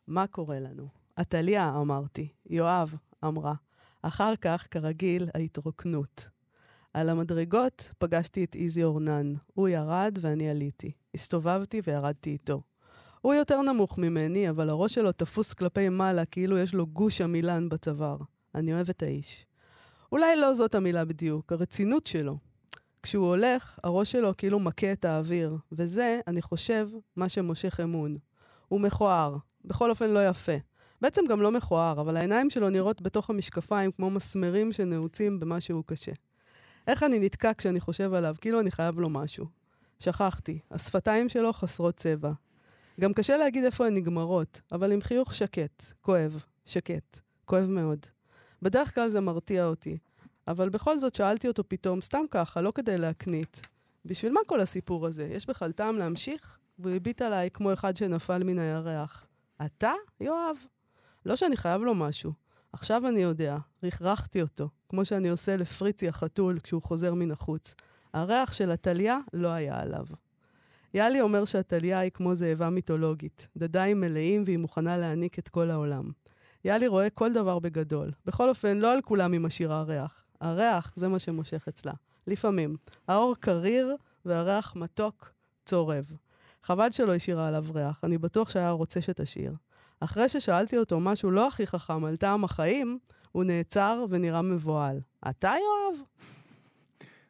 מה 0.06 0.26
קורה 0.26 0.60
לנו? 0.60 0.88
עתליה, 1.16 1.72
אמרתי. 1.80 2.28
יואב, 2.50 2.94
אמרה. 3.24 3.54
אחר 4.02 4.36
כך, 4.36 4.66
כרגיל, 4.70 5.28
ההתרוקנות. 5.34 6.28
על 6.94 7.08
המדרגות 7.08 7.92
פגשתי 7.98 8.44
את 8.44 8.54
איזי 8.54 8.84
אורנן. 8.84 9.34
הוא 9.54 9.68
ירד 9.68 10.18
ואני 10.20 10.50
עליתי. 10.50 10.92
הסתובבתי 11.14 11.80
וירדתי 11.86 12.30
איתו. 12.30 12.62
הוא 13.20 13.34
יותר 13.34 13.62
נמוך 13.62 13.98
ממני, 13.98 14.50
אבל 14.50 14.70
הראש 14.70 14.94
שלו 14.94 15.12
תפוס 15.12 15.52
כלפי 15.52 15.88
מעלה, 15.88 16.24
כאילו 16.24 16.58
יש 16.58 16.74
לו 16.74 16.86
גוש 16.86 17.20
המילן 17.20 17.68
בצוואר. 17.68 18.18
אני 18.54 18.74
אוהב 18.74 18.88
את 18.88 19.02
האיש. 19.02 19.46
אולי 20.12 20.36
לא 20.36 20.54
זאת 20.54 20.74
המילה 20.74 21.04
בדיוק, 21.04 21.52
הרצינות 21.52 22.06
שלו. 22.06 22.47
כשהוא 23.02 23.26
הולך, 23.26 23.78
הראש 23.84 24.12
שלו 24.12 24.36
כאילו 24.36 24.58
מכה 24.58 24.92
את 24.92 25.04
האוויר, 25.04 25.56
וזה, 25.72 26.20
אני 26.26 26.42
חושב, 26.42 26.88
מה 27.16 27.28
שמושך 27.28 27.80
אמון. 27.80 28.16
הוא 28.68 28.80
מכוער, 28.80 29.36
בכל 29.64 29.90
אופן 29.90 30.10
לא 30.10 30.28
יפה. 30.28 30.52
בעצם 31.00 31.22
גם 31.28 31.42
לא 31.42 31.52
מכוער, 31.52 32.00
אבל 32.00 32.16
העיניים 32.16 32.50
שלו 32.50 32.70
נראות 32.70 33.02
בתוך 33.02 33.30
המשקפיים 33.30 33.92
כמו 33.92 34.10
מסמרים 34.10 34.72
שנעוצים 34.72 35.40
במשהו 35.40 35.82
קשה. 35.82 36.12
איך 36.86 37.02
אני 37.02 37.18
נתקע 37.18 37.52
כשאני 37.58 37.80
חושב 37.80 38.14
עליו, 38.14 38.34
כאילו 38.40 38.60
אני 38.60 38.70
חייב 38.70 39.00
לו 39.00 39.10
משהו. 39.10 39.46
שכחתי, 40.00 40.58
השפתיים 40.70 41.28
שלו 41.28 41.52
חסרות 41.52 41.96
צבע. 41.96 42.32
גם 43.00 43.12
קשה 43.12 43.36
להגיד 43.36 43.64
איפה 43.64 43.86
הן 43.86 43.94
נגמרות, 43.94 44.60
אבל 44.72 44.92
עם 44.92 45.00
חיוך 45.00 45.34
שקט, 45.34 45.82
כואב, 46.00 46.44
שקט, 46.64 47.20
כואב 47.44 47.66
מאוד. 47.66 48.06
בדרך 48.62 48.94
כלל 48.94 49.08
זה 49.08 49.20
מרתיע 49.20 49.64
אותי, 49.64 49.98
אבל 50.48 50.68
בכל 50.68 51.00
זאת 51.00 51.14
שאלתי 51.14 51.48
אותו 51.48 51.68
פתאום, 51.68 52.00
סתם 52.00 52.24
ככה, 52.30 52.60
לא 52.60 52.72
כדי 52.74 52.98
להקנית. 52.98 53.60
בשביל 54.04 54.32
מה 54.32 54.40
כל 54.46 54.60
הסיפור 54.60 55.06
הזה? 55.06 55.24
יש 55.24 55.46
בכלל 55.46 55.72
טעם 55.72 55.98
להמשיך? 55.98 56.58
והוא 56.78 56.94
הביט 56.94 57.22
עליי 57.22 57.50
כמו 57.50 57.72
אחד 57.72 57.96
שנפל 57.96 58.44
מן 58.44 58.58
הירח. 58.58 59.26
אתה, 59.66 59.92
יואב? 60.20 60.56
לא 61.26 61.36
שאני 61.36 61.56
חייב 61.56 61.82
לו 61.82 61.94
משהו. 61.94 62.32
עכשיו 62.72 63.08
אני 63.08 63.20
יודע, 63.20 63.56
רכרכתי 63.82 64.42
אותו, 64.42 64.68
כמו 64.88 65.04
שאני 65.04 65.28
עושה 65.28 65.56
לפריצי 65.56 66.08
החתול 66.08 66.58
כשהוא 66.62 66.82
חוזר 66.82 67.14
מן 67.14 67.30
החוץ. 67.30 67.74
הריח 68.14 68.52
של 68.52 68.70
עתליה 68.70 69.18
לא 69.32 69.48
היה 69.48 69.80
עליו. 69.80 70.04
יאלי 70.94 71.20
אומר 71.20 71.44
שעתליה 71.44 71.98
היא 71.98 72.10
כמו 72.10 72.34
זאבה 72.34 72.70
מיתולוגית, 72.70 73.48
דדיים 73.56 74.00
מלאים 74.00 74.42
והיא 74.46 74.58
מוכנה 74.58 74.96
להעניק 74.96 75.38
את 75.38 75.48
כל 75.48 75.70
העולם. 75.70 76.10
יאלי 76.64 76.86
רואה 76.86 77.10
כל 77.10 77.32
דבר 77.32 77.58
בגדול. 77.58 78.10
בכל 78.26 78.48
אופן, 78.48 78.78
לא 78.78 78.92
על 78.92 79.00
כולם 79.02 79.32
היא 79.32 79.40
משאירה 79.40 79.82
ריח. 79.82 80.17
הריח 80.40 80.92
זה 80.96 81.08
מה 81.08 81.18
שמושך 81.18 81.64
אצלה. 81.68 81.92
לפעמים. 82.26 82.76
האור 83.08 83.36
קריר 83.40 83.96
והריח 84.24 84.76
מתוק 84.76 85.32
צורב. 85.64 86.12
חבל 86.62 86.90
שלא 86.90 87.14
השאירה 87.14 87.48
עליו 87.48 87.64
ריח, 87.74 88.00
אני 88.04 88.18
בטוח 88.18 88.50
שהיה 88.50 88.70
רוצה 88.70 89.02
שתשאיר. 89.02 89.54
אחרי 90.00 90.28
ששאלתי 90.28 90.78
אותו 90.78 91.00
משהו 91.00 91.30
לא 91.30 91.48
הכי 91.48 91.66
חכם 91.66 92.04
על 92.04 92.16
טעם 92.16 92.44
החיים, 92.44 92.98
הוא 93.32 93.44
נעצר 93.44 94.04
ונראה 94.10 94.42
מבוהל. 94.42 95.00
אתה, 95.30 95.48
יואב? 95.48 96.02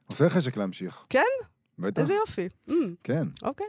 עושה 0.07 0.31
חשק 0.31 0.57
להמשיך. 0.57 1.07
כן? 1.11 1.23
בטח. 1.79 2.03
איזה 2.03 2.15
יופי. 2.15 2.49
Mm, 2.69 2.73
כן. 3.05 3.29
אוקיי. 3.43 3.67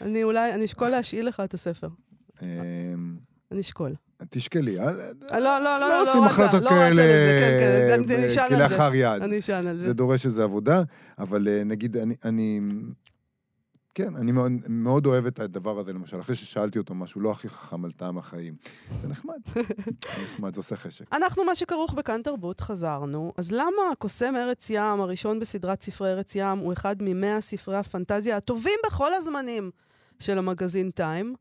אני 0.00 0.24
אולי, 0.24 0.54
אני 0.54 0.64
אשקול 0.64 0.88
להשאיל 0.88 1.26
לך 1.26 1.40
את 1.40 1.54
הספר. 1.54 1.88
אמ, 2.42 3.18
אני 3.52 3.60
אשקול. 3.60 3.94
תשקלי. 4.30 4.80
אל- 4.80 5.00
אה, 5.32 5.40
לא, 5.40 5.58
לא, 5.58 5.64
לא, 5.64 5.80
לא 5.80 5.88
לא 5.88 6.02
עושים 6.02 6.22
רצה, 6.22 6.30
החלטות 6.44 6.62
לא 6.62 6.66
רצה 6.66 6.78
כאלה 6.78 6.92
לזה, 7.02 8.28
כן, 8.36 8.48
כן. 8.48 8.56
כלאחר 8.56 8.94
יד. 8.94 9.22
אני 9.22 9.38
אשאל 9.38 9.66
על 9.66 9.78
זה. 9.78 9.84
זה 9.84 9.92
דורש 9.94 10.26
איזו 10.26 10.42
עבודה, 10.42 10.82
אבל 11.18 11.48
אה, 11.48 11.64
נגיד, 11.64 11.96
אני... 12.24 12.60
כן, 13.94 14.16
אני 14.16 14.32
מאוד, 14.32 14.52
מאוד 14.68 15.06
אוהב 15.06 15.26
את 15.26 15.40
הדבר 15.40 15.78
הזה, 15.78 15.92
למשל, 15.92 16.20
אחרי 16.20 16.34
ששאלתי 16.34 16.78
אותו 16.78 16.94
משהו 16.94 17.20
לא 17.20 17.30
הכי 17.30 17.48
חכם 17.48 17.84
על 17.84 17.92
טעם 17.92 18.18
החיים. 18.18 18.54
זה 19.00 19.08
נחמד. 19.08 19.34
זה 19.54 19.60
נחמד, 20.24 20.54
זה 20.54 20.60
עושה 20.60 20.76
חשק. 20.76 21.04
אנחנו, 21.12 21.44
מה 21.44 21.54
שכרוך 21.54 21.94
בכאן 21.94 22.22
תרבות, 22.22 22.60
חזרנו. 22.60 23.32
אז 23.36 23.52
למה 23.52 23.82
הקוסם 23.92 24.36
ארץ 24.36 24.70
ים, 24.70 25.00
הראשון 25.00 25.40
בסדרת 25.40 25.82
ספרי 25.82 26.10
ארץ 26.12 26.32
ים, 26.34 26.58
הוא 26.58 26.72
אחד 26.72 26.96
ממאה 27.00 27.40
ספרי 27.40 27.76
הפנטזיה 27.76 28.36
הטובים 28.36 28.78
בכל 28.86 29.12
הזמנים 29.14 29.70
של 30.18 30.38
המגזין 30.38 30.90
טיים? 30.90 31.34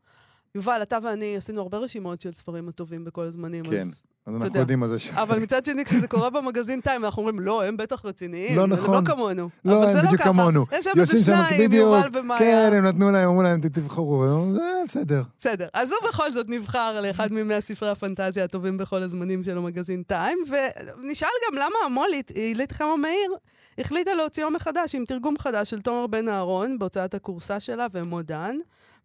יובל, 0.55 0.79
אתה 0.81 0.97
ואני 1.03 1.37
עשינו 1.37 1.61
הרבה 1.61 1.77
רשימות 1.77 2.21
של 2.21 2.33
ספרים 2.33 2.69
הטובים 2.69 3.05
בכל 3.05 3.23
הזמנים, 3.23 3.65
כן, 3.65 3.75
אז... 3.75 4.01
אז 4.25 4.33
יודע. 4.33 4.45
אנחנו 4.45 4.59
יודעים 4.59 4.79
מה 4.79 4.87
זה 4.87 4.99
ש... 4.99 5.09
אבל 5.09 5.39
מצד 5.39 5.65
שני, 5.65 5.85
כשזה 5.85 6.07
קורה 6.07 6.29
במגזין 6.29 6.81
טיים, 6.81 7.05
אנחנו 7.05 7.21
אומרים, 7.21 7.39
לא, 7.39 7.63
הם 7.63 7.77
בטח 7.77 8.05
רציניים. 8.05 8.57
לא 8.57 8.63
הם 8.63 8.69
נכון. 8.69 8.95
לא 8.95 9.01
כמונו. 9.05 9.49
לא, 9.65 9.89
הם 9.89 9.97
בדיוק 9.97 10.21
ככה. 10.21 10.29
כמונו. 10.29 10.65
יש 10.71 10.85
שם 10.85 10.99
איזה 10.99 11.25
שניים, 11.25 11.67
בדיוק. 11.67 11.95
יובל 11.95 12.19
ומאיה. 12.19 12.39
כן, 12.39 12.71
הם 12.73 12.85
נתנו 12.85 13.11
להם, 13.11 13.29
אמרו 13.29 13.43
להם, 13.43 13.61
תבחרו. 13.61 14.25
זה 14.53 14.61
בסדר. 14.85 15.23
בסדר. 15.37 15.67
אז 15.73 15.91
הוא 15.91 16.09
בכל 16.09 16.31
זאת 16.31 16.45
נבחר 16.49 17.01
לאחד 17.01 17.27
ממאה 17.33 17.61
ספרי 17.61 17.89
הפנטזיה 17.89 18.43
הטובים 18.43 18.77
בכל 18.77 19.03
הזמנים 19.03 19.43
של 19.43 19.57
המגזין 19.57 20.03
טיים, 20.03 20.37
ונשאל 20.49 21.27
גם 21.47 21.55
למה 21.57 21.75
המולית, 21.85 22.29
עילית 22.29 22.71
חמו 22.71 22.97
מאיר, 22.97 23.35
החליטה 23.77 24.13
להוציאו 24.13 24.51
מחדש 24.51 24.95
עם 24.95 25.05
תרגום 25.05 25.37
חדש 25.37 25.69
של 25.69 25.81
תומר 25.81 26.07
בן 26.07 26.27
אהרון 26.27 26.79
בהוצאת 26.79 27.13
הכורסה 27.13 27.59
שלה 27.59 27.87
ומודן, 27.91 28.55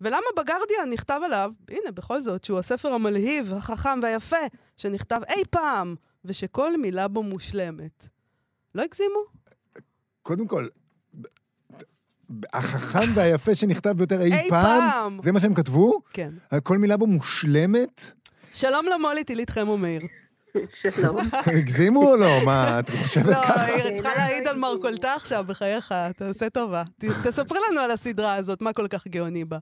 ולמה 0.01 0.27
בגרדיאן 0.37 0.91
נכתב 0.93 1.21
עליו, 1.25 1.51
הנה, 1.71 1.91
בכל 1.95 2.23
זאת, 2.23 2.45
שהוא 2.45 2.59
הספר 2.59 2.93
המלהיב, 2.93 3.53
החכם 3.53 4.01
והיפה 4.03 4.37
שנכתב 4.77 5.21
אי 5.29 5.43
פעם, 5.51 5.95
ושכל 6.25 6.77
מילה 6.77 7.09
בו 7.09 7.23
מושלמת. 7.23 8.09
לא 8.75 8.83
הגזימו? 8.83 9.19
קודם 10.23 10.47
כל, 10.47 10.67
החכם 12.53 13.11
והיפה 13.15 13.55
שנכתב 13.55 13.91
ביותר 13.91 14.21
אי 14.21 14.33
אי 14.33 14.51
פעם, 14.51 14.81
פעם. 14.81 15.21
זה 15.23 15.33
מה 15.33 15.41
שהם 15.41 15.55
כתבו? 15.55 16.01
כן. 16.11 16.31
כל 16.63 16.79
מילה 16.79 16.97
בו 16.97 17.07
מושלמת? 17.07 18.13
שלום 18.53 18.87
למולית, 18.87 19.29
עילית 19.29 19.51
חמו 19.51 19.77
מאיר. 19.77 20.03
שלום. 20.91 21.17
הם 21.33 21.57
הגזימו 21.57 22.11
או 22.11 22.17
לא? 22.17 22.45
מה, 22.45 22.81
את 22.81 22.91
חושבת 22.91 23.27
לא, 23.27 23.35
ככה? 23.35 23.65
היא 23.65 23.97
צריכה 23.97 24.15
להעיד 24.17 24.47
על 24.49 24.57
מרכולתה 24.57 25.15
עכשיו, 25.15 25.45
בחייך, 25.49 25.95
תעשה 26.17 26.51
טובה. 26.51 26.83
תספרי 26.99 27.59
לנו 27.71 27.81
על 27.81 27.91
הסדרה 27.91 28.35
הזאת, 28.35 28.61
מה 28.61 28.73
כל 28.73 28.89
כך 28.89 29.07
גאוני 29.07 29.45
בה. 29.45 29.59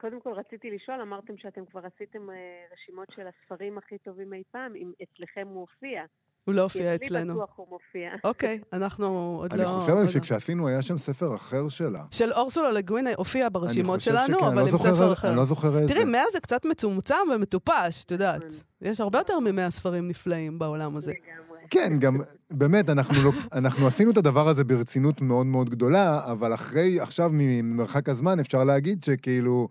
קודם 0.00 0.20
כל 0.20 0.32
רציתי 0.32 0.70
לשאול, 0.70 1.00
אמרתם 1.00 1.36
שאתם 1.36 1.64
כבר 1.64 1.80
עשיתם 1.80 2.30
אה, 2.30 2.36
רשימות 2.72 3.08
של 3.16 3.26
הספרים 3.26 3.78
הכי 3.78 3.98
טובים 3.98 4.34
אי 4.34 4.42
פעם, 4.50 4.76
אם 4.76 4.92
אצלכם 5.02 5.46
הוא 5.46 5.60
הופיע. 5.60 6.02
הוא 6.44 6.54
לא 6.54 6.60
כי 6.60 6.62
הופיע 6.78 6.94
אצלי 6.94 7.06
אצלנו. 7.06 7.34
בטוח 7.34 7.52
הוא 7.56 7.66
מופיע. 7.70 8.10
אוקיי, 8.24 8.60
אנחנו 8.72 9.38
עוד 9.40 9.52
לא... 9.52 9.62
אני 9.62 9.80
חושב 9.80 9.92
לא. 9.92 10.06
שכשעשינו, 10.06 10.68
היה 10.68 10.82
שם 10.82 10.98
ספר 10.98 11.34
אחר 11.34 11.68
שלה. 11.68 12.04
של 12.10 12.32
אורסולה 12.32 12.72
לגווינה 12.72 13.10
הופיע 13.16 13.48
ברשימות 13.52 14.00
שלנו, 14.00 14.38
אבל 14.38 14.54
לא 14.54 14.60
עם 14.60 14.76
ספר 14.76 15.12
אחר. 15.12 15.28
אני 15.28 15.36
לא 15.36 15.44
זוכר 15.44 15.78
איזה. 15.78 15.94
תראי, 15.94 16.04
מאה 16.04 16.24
זה 16.32 16.40
קצת 16.40 16.64
מצומצם 16.64 17.14
ומטופש, 17.34 18.04
את 18.04 18.10
יודעת. 18.10 18.44
נכון. 18.44 18.58
יש 18.80 19.00
הרבה 19.00 19.18
יותר 19.18 19.38
ממאה 19.40 19.70
ספרים 19.70 20.08
נפלאים 20.08 20.58
בעולם 20.58 20.96
הזה. 20.96 21.12
לגמרי. 21.12 21.43
כן, 21.70 21.98
גם, 21.98 22.16
באמת, 22.50 22.90
אנחנו, 22.90 23.22
לא, 23.22 23.30
אנחנו 23.52 23.86
עשינו 23.86 24.10
את 24.10 24.16
הדבר 24.16 24.48
הזה 24.48 24.64
ברצינות 24.64 25.20
מאוד 25.20 25.46
מאוד 25.46 25.70
גדולה, 25.70 26.20
אבל 26.24 26.54
אחרי, 26.54 27.00
עכשיו 27.00 27.30
ממרחק 27.32 28.08
הזמן, 28.08 28.40
אפשר 28.40 28.64
להגיד 28.64 29.04
שכאילו... 29.04 29.68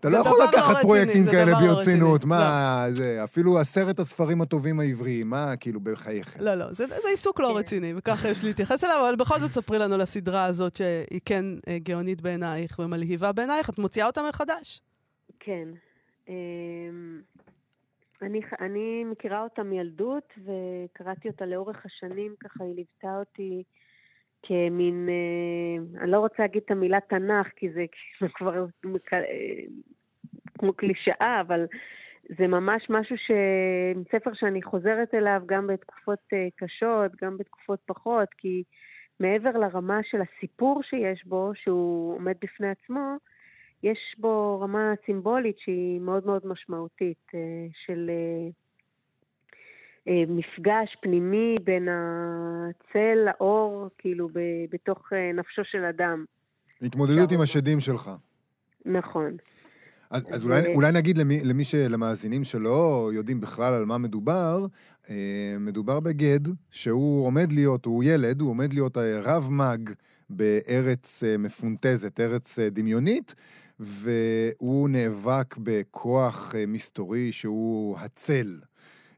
אתה 0.00 0.08
לא 0.08 0.16
יכול 0.16 0.38
לא 0.38 0.44
לקחת 0.44 0.70
רציני, 0.70 0.82
פרויקטים 0.82 1.24
זה 1.24 1.30
כאלה 1.30 1.50
לא 1.52 1.58
ברצינות. 1.60 2.18
רציני. 2.18 2.28
מה, 2.28 2.86
זה, 2.90 3.24
אפילו 3.24 3.58
עשרת 3.58 3.98
הספרים 3.98 4.40
הטובים 4.40 4.80
העבריים, 4.80 5.30
מה, 5.30 5.56
כאילו, 5.56 5.80
בחייכם. 5.80 6.40
לא, 6.40 6.54
לא, 6.54 6.72
זה, 6.72 6.86
זה 6.86 7.08
עיסוק 7.10 7.40
לא 7.40 7.48
כן. 7.48 7.54
רציני, 7.54 7.92
וככה 7.96 8.28
יש 8.28 8.44
להתייחס 8.44 8.84
אליו, 8.84 9.06
אבל 9.06 9.16
בכל 9.16 9.40
זאת 9.40 9.52
ספרי 9.52 9.78
לנו 9.78 9.94
על 9.94 10.00
הסדרה 10.00 10.44
הזאת, 10.44 10.76
שהיא 10.76 11.20
כן 11.24 11.44
אה, 11.68 11.78
גאונית 11.78 12.20
בעינייך 12.20 12.78
ומלהיבה 12.78 13.32
בעינייך, 13.32 13.70
את 13.70 13.78
מוציאה 13.78 14.06
אותה 14.06 14.20
מחדש. 14.28 14.80
כן. 15.40 15.68
אני, 18.22 18.40
אני 18.60 19.04
מכירה 19.04 19.42
אותה 19.42 19.62
מילדות, 19.62 20.34
וקראתי 20.38 21.28
אותה 21.28 21.46
לאורך 21.46 21.86
השנים, 21.86 22.34
ככה 22.40 22.64
היא 22.64 22.74
ליוותה 22.74 23.18
אותי 23.18 23.62
כמין, 24.42 25.08
אה, 25.08 26.02
אני 26.02 26.10
לא 26.10 26.18
רוצה 26.18 26.36
להגיד 26.38 26.62
את 26.64 26.70
המילה 26.70 27.00
תנ"ך, 27.00 27.48
כי 27.56 27.70
זה 27.70 27.84
כאילו 27.92 28.32
כבר 28.36 28.66
אה, 29.12 29.64
כמו 30.58 30.72
קלישאה, 30.72 31.40
אבל 31.40 31.66
זה 32.38 32.46
ממש 32.46 32.86
משהו 32.90 33.16
ש... 33.16 33.30
ספר 34.12 34.30
שאני 34.34 34.62
חוזרת 34.62 35.14
אליו 35.14 35.42
גם 35.46 35.66
בתקופות 35.66 36.18
אה, 36.32 36.48
קשות, 36.56 37.12
גם 37.22 37.38
בתקופות 37.38 37.80
פחות, 37.86 38.28
כי 38.38 38.62
מעבר 39.20 39.50
לרמה 39.50 40.00
של 40.02 40.18
הסיפור 40.20 40.82
שיש 40.82 41.24
בו, 41.24 41.52
שהוא 41.54 42.14
עומד 42.14 42.34
בפני 42.40 42.68
עצמו, 42.68 43.16
יש 43.82 43.98
בו 44.18 44.60
רמה 44.60 44.92
סימבולית 45.06 45.56
שהיא 45.58 46.00
מאוד 46.00 46.26
מאוד 46.26 46.46
משמעותית, 46.46 47.26
אה, 47.34 47.40
של 47.86 48.10
אה, 48.10 48.50
אה, 50.08 50.24
מפגש 50.28 50.96
פנימי 51.02 51.54
בין 51.64 51.88
הצל 51.88 53.18
לאור, 53.26 53.88
כאילו, 53.98 54.28
בתוך 54.72 55.12
נפשו 55.34 55.62
של 55.64 55.84
אדם. 55.84 56.24
התמודדות 56.82 57.32
עם 57.32 57.40
השדים 57.40 57.80
שלך. 57.80 58.10
נכון. 58.84 59.36
אז, 60.10 60.34
אז 60.34 60.44
אולי, 60.44 60.74
אולי 60.74 60.92
נגיד 60.92 61.18
למי, 61.18 61.40
למי 61.44 61.64
ש... 61.64 61.74
למאזינים 61.74 62.44
שלא 62.44 63.10
יודעים 63.14 63.40
בכלל 63.40 63.74
על 63.74 63.84
מה 63.84 63.98
מדובר, 63.98 64.66
מדובר 65.60 66.00
בגד 66.00 66.40
שהוא 66.70 67.26
עומד 67.26 67.52
להיות, 67.52 67.84
הוא 67.84 68.04
ילד, 68.04 68.40
הוא 68.40 68.50
עומד 68.50 68.72
להיות 68.72 68.96
רב 69.24 69.48
מג 69.50 69.90
בארץ 70.30 71.22
מפונטזת, 71.38 72.20
ארץ 72.20 72.58
דמיונית, 72.58 73.34
והוא 73.80 74.88
נאבק 74.88 75.56
בכוח 75.56 76.54
אה, 76.54 76.64
מסתורי 76.66 77.32
שהוא 77.32 77.98
הצל. 77.98 78.60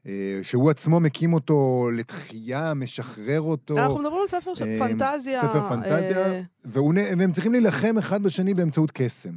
אה, 0.07 0.39
שהוא 0.43 0.69
עצמו 0.69 0.99
מקים 0.99 1.33
אותו 1.33 1.89
לתחייה, 1.97 2.73
משחרר 2.75 3.41
אותו. 3.41 3.77
אנחנו 3.77 3.99
מדברים 3.99 4.21
על 4.21 4.27
ספר 4.27 4.53
של 4.53 4.65
אה, 4.65 4.79
פנטזיה. 4.79 5.41
ספר 5.41 5.69
פנטזיה, 5.69 6.17
אה, 6.17 6.41
והוא, 6.65 6.93
והם 7.19 7.31
צריכים 7.31 7.51
להילחם 7.51 7.97
אחד 7.97 8.23
בשני 8.23 8.53
באמצעות 8.53 8.91
קסם. 8.91 9.33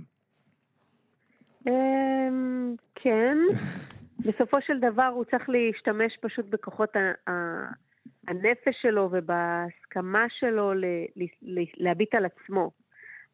אמ, 1.66 2.74
כן. 2.94 3.36
בסופו 4.26 4.56
של 4.60 4.80
דבר 4.80 5.10
הוא 5.14 5.24
צריך 5.24 5.48
להשתמש 5.48 6.16
פשוט 6.20 6.46
בכוחות 6.50 6.90
הנפש 8.28 8.74
שלו 8.82 9.08
ובהסכמה 9.12 10.24
שלו 10.28 10.72
להביט 11.76 12.14
על 12.14 12.24
עצמו. 12.24 12.70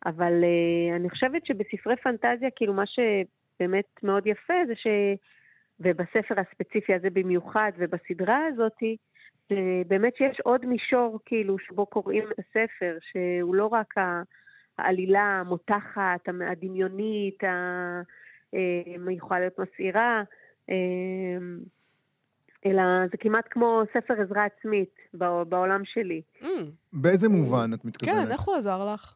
אבל 0.06 0.32
אה, 0.44 0.96
אני 0.96 1.10
חושבת 1.10 1.46
שבספרי 1.46 1.96
פנטזיה, 1.96 2.48
כאילו 2.56 2.74
מה 2.74 2.84
שבאמת 2.86 3.84
מאוד 4.02 4.26
יפה 4.26 4.54
זה 4.66 4.72
ש... 4.76 4.86
ובספר 5.82 6.34
הספציפי 6.40 6.94
הזה 6.94 7.10
במיוחד, 7.10 7.72
ובסדרה 7.78 8.38
הזאתי, 8.46 8.96
זה 9.50 9.56
באמת 9.86 10.16
שיש 10.16 10.40
עוד 10.40 10.66
מישור, 10.66 11.18
כאילו, 11.24 11.58
שבו 11.58 11.86
קוראים 11.86 12.24
את 12.32 12.38
הספר, 12.38 12.98
שהוא 13.12 13.54
לא 13.54 13.66
רק 13.66 13.94
העלילה 14.78 15.20
המותחת, 15.40 16.28
המ- 16.28 16.42
הדמיונית, 16.42 17.44
ה- 17.44 18.00
אה, 18.54 18.58
להיות 19.38 19.58
מסעירה, 19.58 20.22
אה, 20.70 20.74
אלא 22.66 22.82
זה 23.10 23.16
כמעט 23.20 23.44
כמו 23.50 23.82
ספר 23.94 24.14
עזרה 24.22 24.44
עצמית 24.44 24.94
בע- 25.14 25.44
בעולם 25.44 25.82
שלי. 25.84 26.22
mm, 26.42 26.46
באיזה 26.92 27.28
מובן 27.28 27.70
את 27.74 27.84
מתכוונת? 27.84 28.14
כן, 28.26 28.32
איך 28.32 28.40
הוא 28.40 28.54
עזר 28.56 28.92
לך? 28.94 29.14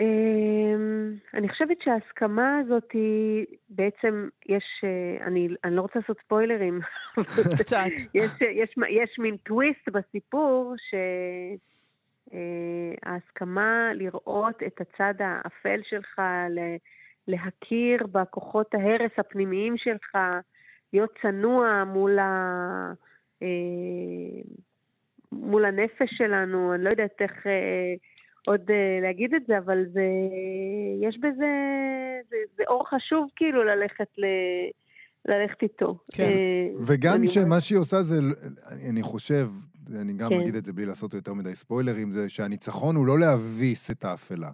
אמ, 0.00 1.14
אני 1.34 1.48
חושבת 1.48 1.76
שההסכמה 1.82 2.58
הזאת 2.58 2.92
היא, 2.92 3.46
בעצם 3.68 4.28
יש, 4.46 4.64
אה, 4.84 5.26
אני, 5.26 5.48
אני 5.64 5.76
לא 5.76 5.82
רוצה 5.82 5.98
לעשות 5.98 6.18
ספוילרים, 6.24 6.80
קצת. 7.60 7.84
יש, 8.14 8.30
יש, 8.40 8.74
יש 8.88 9.18
מין 9.18 9.36
טוויסט 9.36 9.88
בסיפור 9.88 10.74
שההסכמה 12.32 13.90
לראות 13.94 14.62
את 14.66 14.80
הצד 14.80 15.14
האפל 15.18 15.80
שלך, 15.84 16.20
להכיר 17.28 18.06
בכוחות 18.06 18.74
ההרס 18.74 19.12
הפנימיים 19.18 19.76
שלך, 19.76 20.16
להיות 20.92 21.18
צנוע 21.22 21.84
מול, 21.84 22.18
ה, 22.18 22.92
אה, 23.42 24.42
מול 25.32 25.64
הנפש 25.64 26.10
שלנו, 26.10 26.74
אני 26.74 26.84
לא 26.84 26.88
יודעת 26.88 27.16
איך 27.20 27.46
אה, 27.46 27.94
עוד 28.46 28.60
אה, 28.70 28.98
להגיד 29.02 29.34
את 29.34 29.42
זה, 29.46 29.58
אבל 29.58 29.84
זה, 29.92 30.04
יש 31.00 31.16
בזה, 31.18 31.50
זה, 32.30 32.36
זה 32.56 32.62
אור 32.68 32.84
חשוב 32.88 33.28
כאילו 33.36 33.64
ללכת 33.64 34.08
ל... 34.18 34.24
ללכת 35.28 35.62
איתו. 35.62 35.98
כן. 36.14 36.22
אה, 36.24 36.66
וגם 36.86 37.26
שמה 37.26 37.60
שהיא 37.60 37.78
עושה 37.78 38.02
זה, 38.02 38.14
אני- 38.90 39.02
חושב, 39.02 39.46
אני 40.00 40.12
גם 40.12 40.28
כן. 40.28 40.40
אגיד 40.40 40.54
את 40.54 40.64
זה 40.64 40.72
בלי 40.72 40.86
לעשות 40.86 41.14
יותר 41.14 41.34
מדי 41.34 41.54
ספוילרים, 41.54 42.10
זה 42.12 42.28
שהניצחון 42.28 42.96
הוא 42.96 43.06
לא 43.06 43.18
להביס 43.18 43.90
את 43.90 44.04
האפלה, 44.04 44.50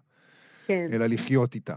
כן, 0.66 0.87
אלא 0.92 1.06
לחיות 1.06 1.54
איתה. 1.54 1.75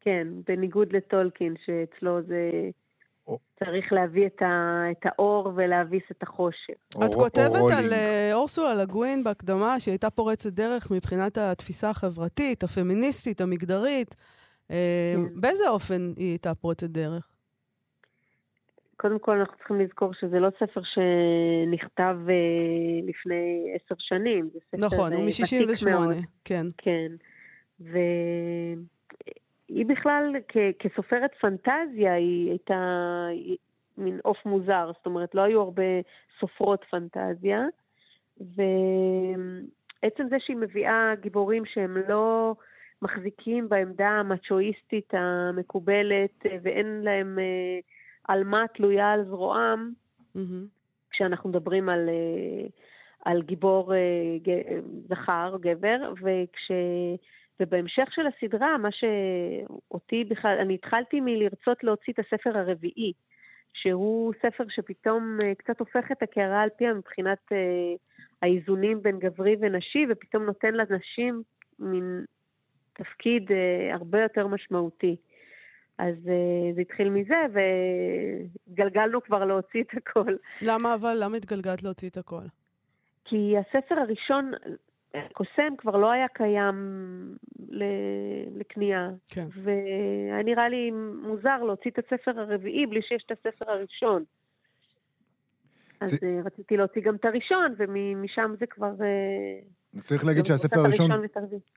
כן, 0.00 0.28
בניגוד 0.48 0.92
לטולקין, 0.92 1.54
שאצלו 1.66 2.22
זה 2.22 2.50
צריך 3.58 3.92
להביא 3.92 4.26
את, 4.26 4.42
ה, 4.42 4.82
את 4.90 5.00
האור 5.04 5.52
ולהביס 5.56 6.02
את 6.10 6.22
החושך. 6.22 6.74
את 7.04 7.14
כותבת 7.14 7.72
על. 7.78 7.92
אה, 7.92 8.30
אורסולה 8.32 8.74
לגווין 8.74 9.24
בהקדמה 9.24 9.80
שהיא 9.80 9.92
הייתה 9.92 10.10
פורצת 10.10 10.52
דרך 10.52 10.90
מבחינת 10.90 11.38
התפיסה 11.38 11.90
החברתית, 11.90 12.62
הפמיניסטית, 12.62 13.40
המגדרית. 13.40 14.16
אה, 14.70 15.14
כן. 15.16 15.40
באיזה 15.40 15.68
אופן 15.68 16.12
היא 16.16 16.30
הייתה 16.30 16.54
פורצת 16.54 16.90
דרך? 16.90 17.28
קודם 18.96 19.18
כל 19.18 19.38
אנחנו 19.38 19.56
צריכים 19.56 19.80
לזכור 19.80 20.14
שזה 20.20 20.38
לא 20.38 20.48
ספר 20.58 20.80
שנכתב 20.84 22.16
אה, 22.28 23.08
לפני 23.08 23.72
עשר 23.74 23.94
שנים, 23.98 24.50
זה 24.52 24.58
ספר 24.68 24.86
נכון, 24.86 25.12
הוא 25.12 25.22
אה, 25.22 25.28
ותיק 25.28 25.88
מאוד. 25.88 26.08
מ-68, 26.08 26.26
כן. 26.44 26.66
כן. 26.78 27.12
והיא 29.70 29.86
בכלל, 29.86 30.32
כ- 30.48 30.76
כסופרת 30.78 31.30
פנטזיה, 31.40 32.14
היא 32.14 32.50
הייתה 32.50 33.26
היא 33.30 33.56
מין 33.98 34.20
עוף 34.22 34.46
מוזר, 34.46 34.90
זאת 34.96 35.06
אומרת, 35.06 35.34
לא 35.34 35.42
היו 35.42 35.60
הרבה 35.60 35.82
סופרות 36.40 36.84
פנטזיה, 36.90 37.64
ועצם 38.40 40.28
זה 40.30 40.36
שהיא 40.38 40.56
מביאה 40.56 41.12
גיבורים 41.20 41.64
שהם 41.64 41.96
לא 42.08 42.54
מחזיקים 43.02 43.68
בעמדה 43.68 44.08
המצ'ואיסטית 44.08 45.14
המקובלת, 45.14 46.46
אה, 46.46 46.56
ואין 46.62 47.00
להם 47.04 47.38
אה, 47.38 47.78
עלמה 48.28 48.64
תלויה 48.74 49.12
על 49.12 49.24
זרועם, 49.24 49.92
מהמם. 50.34 50.66
כשאנחנו 51.10 51.50
מדברים 51.50 51.88
על, 51.88 52.08
אה, 52.08 52.66
על 53.24 53.42
גיבור 53.42 53.92
זכר, 55.08 55.56
גבר, 55.60 56.12
וכש... 56.22 56.70
ובהמשך 57.60 58.08
של 58.10 58.22
הסדרה, 58.26 58.78
מה 58.78 58.88
שאותי 58.92 60.24
בכלל, 60.24 60.58
אני 60.60 60.74
התחלתי 60.74 61.20
מלרצות 61.20 61.84
להוציא 61.84 62.12
את 62.12 62.18
הספר 62.18 62.58
הרביעי, 62.58 63.12
שהוא 63.74 64.32
ספר 64.42 64.64
שפתאום 64.68 65.38
אה, 65.42 65.54
קצת 65.54 65.80
הופך 65.80 66.12
את 66.12 66.22
הקערה 66.22 66.62
על 66.62 66.68
פיה 66.76 66.94
מבחינת 66.94 67.38
אה, 67.52 67.58
האיזונים 68.42 69.02
בין 69.02 69.18
גברי 69.18 69.56
ונשי, 69.60 70.06
ופתאום 70.10 70.42
נותן 70.42 70.74
לנשים 70.74 71.42
מין 71.78 72.24
תפקיד 72.92 73.52
אה, 73.52 73.94
הרבה 73.94 74.22
יותר 74.22 74.46
משמעותי. 74.46 75.16
אז 75.98 76.14
זה 76.74 76.80
התחיל 76.80 77.10
מזה, 77.10 77.34
והתגלגלנו 77.52 79.22
כבר 79.22 79.44
להוציא 79.44 79.82
את 79.82 79.96
הכל. 79.96 80.34
למה 80.62 80.94
אבל, 80.94 81.16
למה 81.20 81.36
התגלגלת 81.36 81.82
להוציא 81.82 82.08
את 82.08 82.16
הכל? 82.16 82.42
כי 83.24 83.54
הספר 83.58 83.94
הראשון, 83.94 84.52
קוסם, 85.32 85.76
כבר 85.78 85.96
לא 85.96 86.10
היה 86.10 86.26
קיים 86.28 86.74
לקנייה. 88.56 89.10
כן. 89.30 89.46
והיה 89.62 90.42
נראה 90.44 90.68
לי 90.68 90.90
מוזר 91.22 91.62
להוציא 91.62 91.90
את 91.90 91.98
הספר 91.98 92.40
הרביעי 92.40 92.86
בלי 92.86 93.00
שיש 93.02 93.24
את 93.26 93.38
הספר 93.38 93.70
הראשון. 93.70 94.24
אז 96.00 96.10
זה- 96.10 96.16
אה, 96.26 96.40
רציתי 96.44 96.76
להוציא 96.76 97.02
גם 97.02 97.14
את 97.16 97.24
הראשון, 97.24 97.74
ומשם 97.78 98.54
זה 98.60 98.66
כבר... 98.66 98.86
אה, 99.00 99.60
צריך 99.96 100.24
להגיד 100.26 100.46
שהספר 100.46 100.80
הראשון. 100.80 101.10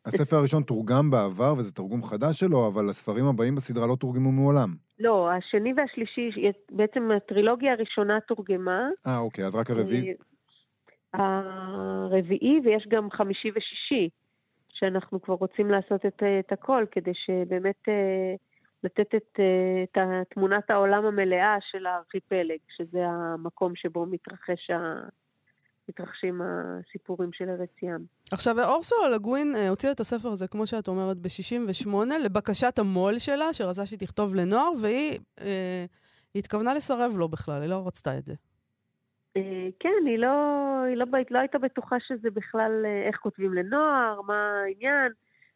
הספר 0.05 0.35
הראשון 0.35 0.63
תורגם 0.63 1.11
בעבר, 1.11 1.53
וזה 1.57 1.73
תרגום 1.73 2.03
חדש 2.03 2.39
שלו, 2.39 2.67
אבל 2.67 2.89
הספרים 2.89 3.25
הבאים 3.25 3.55
בסדרה 3.55 3.87
לא 3.87 3.95
תורגמו 3.95 4.31
מעולם. 4.31 4.69
לא, 4.99 5.29
השני 5.31 5.73
והשלישי, 5.77 6.29
בעצם 6.71 7.11
הטרילוגיה 7.17 7.71
הראשונה 7.73 8.19
תורגמה. 8.27 8.89
אה, 9.07 9.17
אוקיי, 9.19 9.45
אז 9.45 9.55
רק 9.55 9.69
הרביעי. 9.69 10.13
אה, 11.15 11.41
הרביעי, 12.05 12.59
ויש 12.63 12.87
גם 12.87 13.11
חמישי 13.11 13.49
ושישי, 13.55 14.09
שאנחנו 14.69 15.21
כבר 15.21 15.33
רוצים 15.33 15.71
לעשות 15.71 16.05
את, 16.05 16.23
את 16.39 16.51
הכל, 16.51 16.85
כדי 16.91 17.11
שבאמת 17.13 17.79
אה, 17.87 18.35
לתת 18.83 19.15
את, 19.15 19.39
אה, 19.39 19.83
את 19.83 20.27
תמונת 20.29 20.69
העולם 20.69 21.05
המלאה 21.05 21.57
של 21.71 21.85
הארכיפלג, 21.85 22.59
שזה 22.77 23.07
המקום 23.07 23.75
שבו 23.75 24.05
מתרחש 24.05 24.69
ה... 24.69 25.07
מתרחשים 25.89 26.41
הסיפורים 26.41 27.29
של 27.33 27.49
ארץ 27.49 27.69
ים. 27.81 28.05
עכשיו, 28.31 28.59
אורסולה 28.59 29.09
לגווין 29.09 29.55
אה, 29.55 29.69
הוציאה 29.69 29.91
את 29.91 29.99
הספר 29.99 30.29
הזה, 30.29 30.47
כמו 30.47 30.67
שאת 30.67 30.87
אומרת, 30.87 31.17
ב-68, 31.17 31.89
לבקשת 32.25 32.79
המו"ל 32.79 33.19
שלה, 33.19 33.53
שרצה 33.53 33.85
שהיא 33.85 33.99
תכתוב 33.99 34.35
לנוער, 34.35 34.71
והיא 34.81 35.19
אה, 35.41 35.85
התכוונה 36.35 36.73
לסרב 36.73 37.11
לו 37.17 37.29
בכלל, 37.29 37.61
היא 37.61 37.69
לא 37.69 37.87
רצתה 37.87 38.17
את 38.17 38.25
זה. 38.25 38.33
אה, 39.37 39.67
כן, 39.79 40.03
היא 40.05 40.17
לא, 40.17 40.83
היא 40.87 40.95
לא, 40.97 41.05
לא 41.29 41.39
הייתה 41.39 41.57
בטוחה 41.57 41.95
שזה 41.99 42.31
בכלל 42.31 42.85
אה, 42.85 43.07
איך 43.07 43.17
כותבים 43.17 43.53
לנוער, 43.53 44.21
מה 44.21 44.61
העניין, 44.65 45.11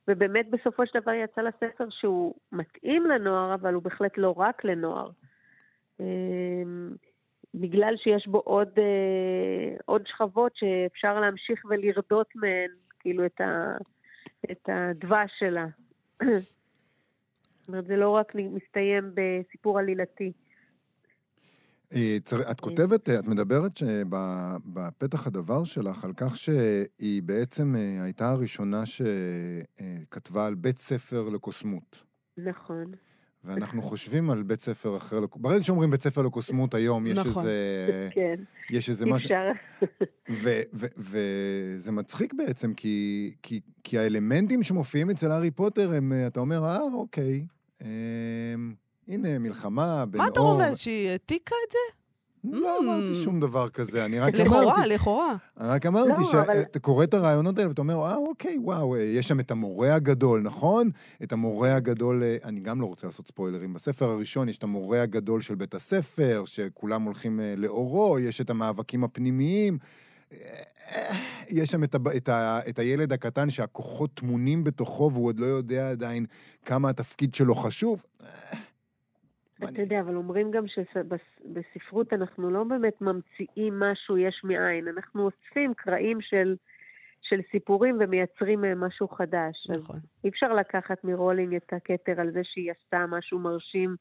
ובאמת 0.08 0.50
בסופו 0.50 0.86
של 0.86 1.00
דבר 1.00 1.12
יצא 1.12 1.42
לה 1.42 1.50
ספר 1.52 1.90
שהוא 1.90 2.36
מתאים 2.52 3.06
לנוער, 3.06 3.54
אבל 3.54 3.74
הוא 3.74 3.84
בהחלט 3.84 4.18
לא 4.18 4.34
רק 4.38 4.64
לנוער. 4.64 5.10
אה, 6.00 6.06
בגלל 7.54 7.98
שיש 7.98 8.28
בו 8.28 8.40
עוד, 8.40 8.70
עוד 9.86 10.08
שכבות 10.08 10.52
שאפשר 10.56 11.20
להמשיך 11.20 11.66
ולרדות 11.66 12.36
מהן, 12.36 12.70
כאילו, 13.00 13.26
את, 13.26 13.42
ה, 13.42 13.78
את 14.52 14.70
הדבש 14.72 15.32
שלה. 15.40 15.66
זאת 17.64 17.68
אומרת, 17.68 17.86
זה 17.86 17.96
לא 17.96 18.10
רק 18.10 18.36
מסתיים 18.36 19.12
בסיפור 19.14 19.80
עלילתי. 19.80 20.32
אה, 21.96 22.18
את 22.52 22.60
כותבת, 22.60 23.10
אה, 23.10 23.20
את 23.20 23.28
מדברת 23.28 23.78
שב- 23.78 24.58
בפתח 24.66 25.28
הדבר 25.28 25.64
שלך 25.64 26.06
על 26.06 26.12
כך 26.18 26.38
שהיא 26.38 27.24
בעצם 27.24 27.76
אה, 27.76 28.04
הייתה 28.04 28.30
הראשונה 28.30 28.84
שכתבה 28.86 30.48
על 30.48 30.56
בית 30.56 30.78
ספר 30.78 31.30
לקוסמות. 31.30 32.04
נכון. 32.38 32.92
ואנחנו 33.44 33.82
חושבים 33.82 34.30
על 34.30 34.44
בית 34.44 34.62
ספר 34.62 34.98
אחר, 34.98 35.20
ברגע 35.36 35.64
שאומרים 35.64 35.92
בית 35.92 36.02
ספר 36.02 36.22
לקוסמות 36.22 36.74
היום, 36.74 37.08
יש 37.08 37.18
נכון. 37.18 37.44
איזה... 37.44 38.10
כן, 38.12 38.36
יש 38.70 38.90
איזה 38.90 39.06
אי 39.06 39.12
משהו... 39.12 39.30
אפשר. 39.30 39.52
וזה 40.98 41.92
מצחיק 41.92 42.34
בעצם, 42.34 42.74
כי, 42.74 43.32
כי, 43.42 43.60
כי 43.84 43.98
האלמנטים 43.98 44.64
שמופיעים 44.64 45.10
אצל 45.10 45.32
הארי 45.32 45.52
פוטר 45.52 45.94
הם, 45.94 46.14
אתה 46.28 46.40
אומר, 46.40 46.66
אה, 46.66 46.82
אוקיי, 46.82 47.46
אה, 47.82 48.56
הנה, 49.08 49.40
מלחמה 49.40 50.06
בין 50.06 50.22
מה 50.22 50.28
אתה. 50.28 50.40
רומז, 50.40 50.78
שהיא 50.78 51.10
העתיקה 51.10 51.56
את 51.68 51.72
זה? 51.72 51.78
לא 52.58 52.80
אמרתי 52.80 53.12
Mm. 53.14 53.24
שום 53.24 53.40
דבר 53.40 53.70
כזה, 53.70 54.06
אני 54.06 54.20
רק 54.20 54.36
לכאורה, 54.36 54.64
אמרתי, 54.76 54.90
לכאורה. 54.90 55.36
רק 55.58 55.86
אמרתי 55.86 56.10
לא, 56.10 56.16
אבל- 56.16 56.26
שאתה 56.64 56.80
קורא 56.80 57.04
את 57.04 57.14
הרעיונות 57.14 57.58
האלה 57.58 57.70
ואתה 57.70 57.82
אומר, 57.82 57.94
אה, 57.96 58.16
אוקיי, 58.16 58.58
וואו, 58.58 58.96
אה, 58.96 59.02
יש 59.02 59.28
שם 59.28 59.40
את 59.40 59.52
המורה 59.52 59.96
הגדול, 59.96 60.42
נכון? 60.42 60.90
את 61.24 61.32
המורה 61.32 61.76
הגדול, 61.76 62.24
אה, 62.24 62.38
אני 62.44 62.60
גם 62.60 62.82
לא 62.82 62.86
רוצה 62.86 63.08
לעשות 63.08 63.28
ספוילרים. 63.28 63.74
בספר 63.74 64.10
הראשון 64.10 64.50
יש 64.50 64.58
את 64.58 64.64
המורה 64.64 65.02
הגדול 65.02 65.42
של 65.42 65.56
בית 65.56 65.74
הספר, 65.74 66.44
שכולם 66.46 67.02
הולכים 67.04 67.40
אה, 67.40 67.54
לאורו, 67.58 68.20
יש 68.20 68.42
את 68.42 68.50
המאבקים 68.50 69.04
הפנימיים. 69.04 69.78
יש 71.50 71.70
שם 71.72 71.84
את, 71.84 71.96
הב- 71.96 72.08
את, 72.08 72.30
ה, 72.30 72.60
את 72.70 72.80
הילד 72.80 73.14
הקטן 73.14 73.50
שהכוחות 73.50 74.10
טמונים 74.14 74.64
בתוכו 74.64 75.10
והוא 75.14 75.26
עוד 75.28 75.40
לא 75.40 75.46
יודע 75.46 75.90
עדיין 75.90 76.26
כמה 76.66 76.90
התפקיד 76.90 77.34
שלו 77.34 77.56
חשוב. 77.56 78.04
אתה 79.70 79.82
יודע, 79.82 80.00
אבל 80.00 80.16
אומרים 80.16 80.52
גם 80.52 80.64
שבספרות 80.68 82.14
אנחנו 82.14 82.52
לא 82.52 82.64
באמת 82.64 83.02
ממציאים 83.02 83.80
משהו 83.80 84.18
יש 84.18 84.42
מאין, 84.44 84.88
אנחנו 84.88 85.26
אוספים 85.26 85.74
קרעים 85.74 86.22
של, 86.22 86.56
של 87.22 87.40
סיפורים 87.52 87.98
ומייצרים 88.00 88.62
מהם 88.62 88.80
משהו 88.80 89.08
חדש. 89.08 89.68
אז 89.70 89.84
נכון. 89.84 90.00
אי 90.24 90.30
אפשר 90.30 90.54
לקחת 90.54 91.04
מרולינג 91.04 91.56
את 91.56 91.74
הכתר 91.74 92.22
על 92.22 92.32
זה 92.32 92.42
שהיא 92.44 92.72
עשתה 92.72 93.06
משהו 93.08 93.40
מרשים 93.40 93.96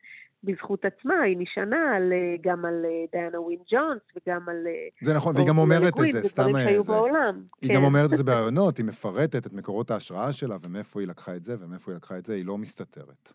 בזכות 0.45 0.85
עצמה, 0.85 1.15
היא 1.21 1.37
נשענה 1.41 1.97
על, 1.97 2.13
אה, 2.13 2.35
גם 2.41 2.65
על 2.65 2.85
אה, 2.85 3.05
דיאנה 3.13 3.41
ווין 3.41 3.59
ג'ונס 3.71 4.03
וגם 4.17 4.49
על... 4.49 4.67
אה, 4.67 4.89
זה 5.03 5.15
נכון, 5.15 5.35
והיא 5.35 5.47
גם 5.47 5.59
אורסולה 5.59 5.79
אומרת 5.79 5.95
את 6.07 6.13
זה, 6.13 6.29
סתם... 6.29 6.43
דברים 6.43 6.65
שהיו 6.65 6.83
זה- 6.83 6.93
בעולם. 6.93 7.43
היא 7.61 7.71
כן. 7.71 7.75
גם 7.77 7.85
אומרת 7.85 8.13
את 8.13 8.17
זה 8.17 8.25
בראיונות, 8.29 8.79
היא 8.79 8.87
מפרטת 8.87 9.47
את 9.47 9.53
מקורות 9.53 9.91
ההשראה 9.91 10.33
שלה 10.33 10.57
ומאיפה 10.63 11.01
היא 11.01 11.09
לקחה 11.09 11.37
את 11.37 11.45
זה 11.45 11.57
ומאיפה 11.61 11.91
היא 11.91 11.97
לקחה 11.97 12.19
את 12.19 12.27
זה, 12.27 12.35
היא 12.35 12.47
לא 12.47 12.59
מסתתרת. 12.59 13.33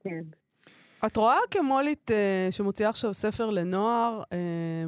כן. 0.00 0.22
את 1.06 1.16
רואה 1.16 1.36
כמולית 1.50 2.10
אה, 2.10 2.48
שמוציאה 2.50 2.88
עכשיו 2.88 3.14
ספר 3.14 3.50
לנוער, 3.50 4.22
אה, 4.32 4.84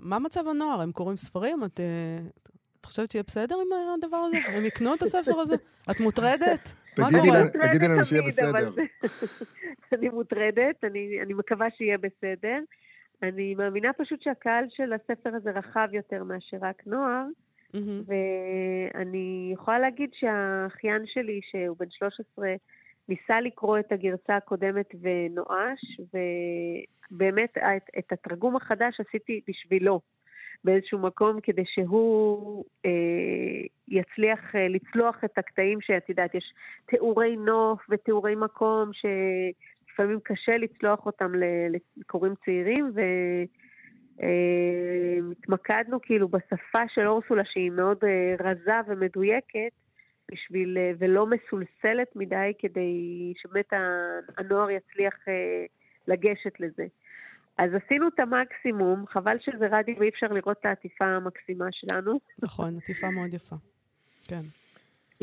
מה 0.00 0.18
מצב 0.18 0.48
הנוער? 0.48 0.80
הם 0.80 0.92
קוראים 0.92 1.16
ספרים? 1.16 1.64
את, 1.64 1.80
אה, 1.80 2.18
את 2.80 2.84
חושבת 2.84 3.10
שיהיה 3.10 3.22
בסדר 3.26 3.54
עם 3.54 3.68
הדבר 3.98 4.16
הזה? 4.16 4.36
הם 4.56 4.64
יקנו 4.64 4.94
את 4.94 5.02
הספר 5.02 5.40
הזה? 5.40 5.54
את 5.90 6.00
מוטרדת? 6.00 6.74
מה 6.98 7.06
תגידי 7.08 7.28
קורה? 7.28 7.40
לנו- 7.40 7.66
תגידי 7.68 7.88
לנו 7.88 8.04
שיהיה 8.04 8.22
בסדר. 8.22 8.66
אני 9.92 10.08
מוטרדת, 10.08 10.84
אני, 10.84 11.18
אני 11.22 11.34
מקווה 11.34 11.66
שיהיה 11.76 11.98
בסדר. 11.98 12.58
אני 13.22 13.54
מאמינה 13.54 13.92
פשוט 13.92 14.22
שהקהל 14.22 14.64
של 14.70 14.92
הספר 14.92 15.30
הזה 15.36 15.50
רחב 15.50 15.88
יותר 15.92 16.24
מאשר 16.24 16.56
רק 16.60 16.82
נוער, 16.86 17.24
מהמם. 17.74 18.02
ואני 18.06 19.50
יכולה 19.54 19.78
להגיד 19.78 20.10
שהאחיין 20.12 21.02
שלי, 21.06 21.40
שהוא 21.50 21.76
בן 21.78 21.86
13, 21.90 22.46
ניסה 23.08 23.40
לקרוא 23.40 23.78
את 23.78 23.92
הגרסה 23.92 24.36
הקודמת 24.36 24.94
ונואש, 25.00 26.00
ובאמת 26.14 27.58
את, 27.58 27.82
את 27.98 28.12
התרגום 28.12 28.56
החדש 28.56 29.00
עשיתי 29.00 29.40
בשבילו 29.48 30.00
באיזשהו 30.64 30.98
מקום, 30.98 31.40
כדי 31.40 31.64
שהוא 31.66 32.64
אה, 32.86 32.90
יצליח 33.88 34.54
אה, 34.54 34.68
לצלוח 34.68 35.24
את 35.24 35.38
הקטעים 35.38 35.80
שאת 35.80 36.08
יודעת, 36.08 36.34
יש 36.34 36.54
תיאורי 36.86 37.36
נוף 37.36 37.80
ותיאורי 37.90 38.34
מקום 38.34 38.90
שלפעמים 38.92 40.20
קשה 40.22 40.56
לצלוח 40.56 41.06
אותם 41.06 41.32
לקוראים 41.96 42.34
צעירים, 42.44 42.90
ו... 42.94 43.00
אה, 44.22 45.18
התמקדנו 45.32 46.00
כאילו 46.02 46.28
בשפה 46.28 46.82
של 46.88 47.06
אורסולה 47.06 47.42
שהיא 47.44 47.70
מאוד 47.70 47.98
אה, 48.04 48.34
רזה 48.40 48.80
ומדויקת 48.86 49.72
בשביל, 50.34 50.78
אה, 50.78 50.90
ולא 50.98 51.26
מסולסלת 51.26 52.16
מדי 52.16 52.34
כדי 52.58 52.92
שבאמת 53.42 53.70
הנוער 54.38 54.70
יצליח 54.70 55.14
אה, 55.28 55.32
לגשת 56.08 56.60
לזה. 56.60 56.86
אז 57.58 57.70
עשינו 57.84 58.08
את 58.08 58.20
המקסימום, 58.20 59.04
חבל 59.08 59.36
שזה 59.40 59.66
רדיו 59.70 59.94
ואי 60.00 60.08
אפשר 60.08 60.26
לראות 60.26 60.56
את 60.60 60.66
העטיפה 60.66 61.04
המקסימה 61.04 61.64
שלנו. 61.70 62.18
נכון, 62.42 62.76
עטיפה 62.82 63.10
מאוד 63.10 63.34
יפה. 63.34 63.56
כן. 64.28 64.40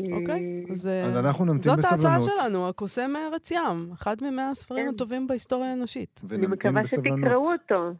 אה, 0.00 0.06
אוקיי, 0.20 0.64
אז, 0.72 0.86
אז 0.86 1.24
אנחנו 1.24 1.44
נמתין 1.44 1.60
זאת 1.62 1.78
ההצעה 1.84 1.96
בסבלנות. 2.18 2.38
שלנו, 2.38 2.68
הקוסם 2.68 3.10
מארץ 3.12 3.50
ים, 3.50 3.90
אחד 3.92 4.16
ממאה 4.22 4.50
הספרים 4.50 4.86
כן. 4.88 4.94
הטובים 4.94 5.26
בהיסטוריה 5.26 5.70
האנושית. 5.70 6.20
אני 6.32 6.46
מקווה 6.46 6.82
בסבלנות. 6.82 7.18
שתקראו 7.24 7.52
אותו. 7.52 7.92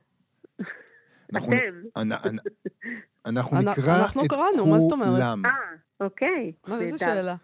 אנחנו- 1.34 1.52
אתם. 1.52 2.00
אנ- 2.00 2.12
אנ- 2.12 2.38
אנחנו 3.26 3.56
אנ- 3.58 3.68
נקרא 3.68 4.00
אנחנו 4.02 4.24
את 4.24 4.28
קראנו, 4.30 4.66
מה 4.66 4.80
זאת 4.80 4.92
אומרת? 4.92 5.22
אוקיי. 6.04 6.52
מה, 6.68 6.80
איזה. 6.80 6.98
שאלה. 6.98 7.34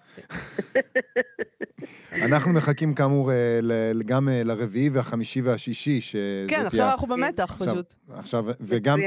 אנחנו 2.22 2.52
מחכים 2.52 2.94
כאמור 2.94 3.32
אה, 3.32 3.58
ל- 3.62 4.02
גם 4.02 4.28
אה, 4.28 4.42
לרביעי 4.44 4.88
והחמישי 4.88 5.40
והשישי. 5.42 6.00
שזה 6.00 6.44
כן, 6.48 6.66
עכשיו 6.66 6.90
אנחנו 6.90 7.06
במתח 7.08 7.56
פשוט. 7.58 7.94
עכשיו, 8.14 8.44
וגם. 8.60 8.98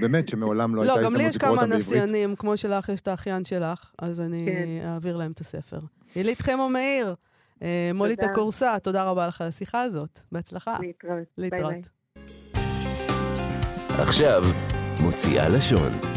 באמת 0.00 0.28
שמעולם 0.28 0.74
לא 0.74 0.84
לא, 0.84 0.92
הייתה 0.92 1.04
גם 1.04 1.16
לי 1.16 1.26
הזדמנות 1.26 1.30
יש 1.30 1.36
לקרוא 1.36 1.50
כמה 1.50 1.62
אותם 1.62 1.70
בעברית. 1.78 1.88
נסיינים, 2.04 2.36
כמו 2.36 2.56
שלך 2.56 2.88
יש 2.88 3.00
את 3.00 3.08
האחיין 3.08 3.44
שלך, 3.44 3.90
אז 3.98 4.20
אני 4.20 4.46
כן. 4.46 4.86
אעביר 4.86 5.16
להם 5.16 5.32
את 5.32 5.40
הספר. 5.40 5.78
עילית 6.14 6.40
חמו 6.40 6.68
מאיר, 6.68 7.14
אה, 7.62 7.90
מולית 7.94 8.20
תודה. 8.20 8.32
הקורסה, 8.32 8.74
תודה 8.82 9.04
רבה 9.04 9.26
לך 9.26 9.40
על 9.40 9.48
השיחה 9.48 9.82
הזאת. 9.82 10.20
בהצלחה. 10.32 10.76
להתראות. 10.82 11.24
להתראות. 11.38 11.88
עכשיו, 13.98 14.44
מוציאה 15.00 15.48
לשון. 15.48 16.15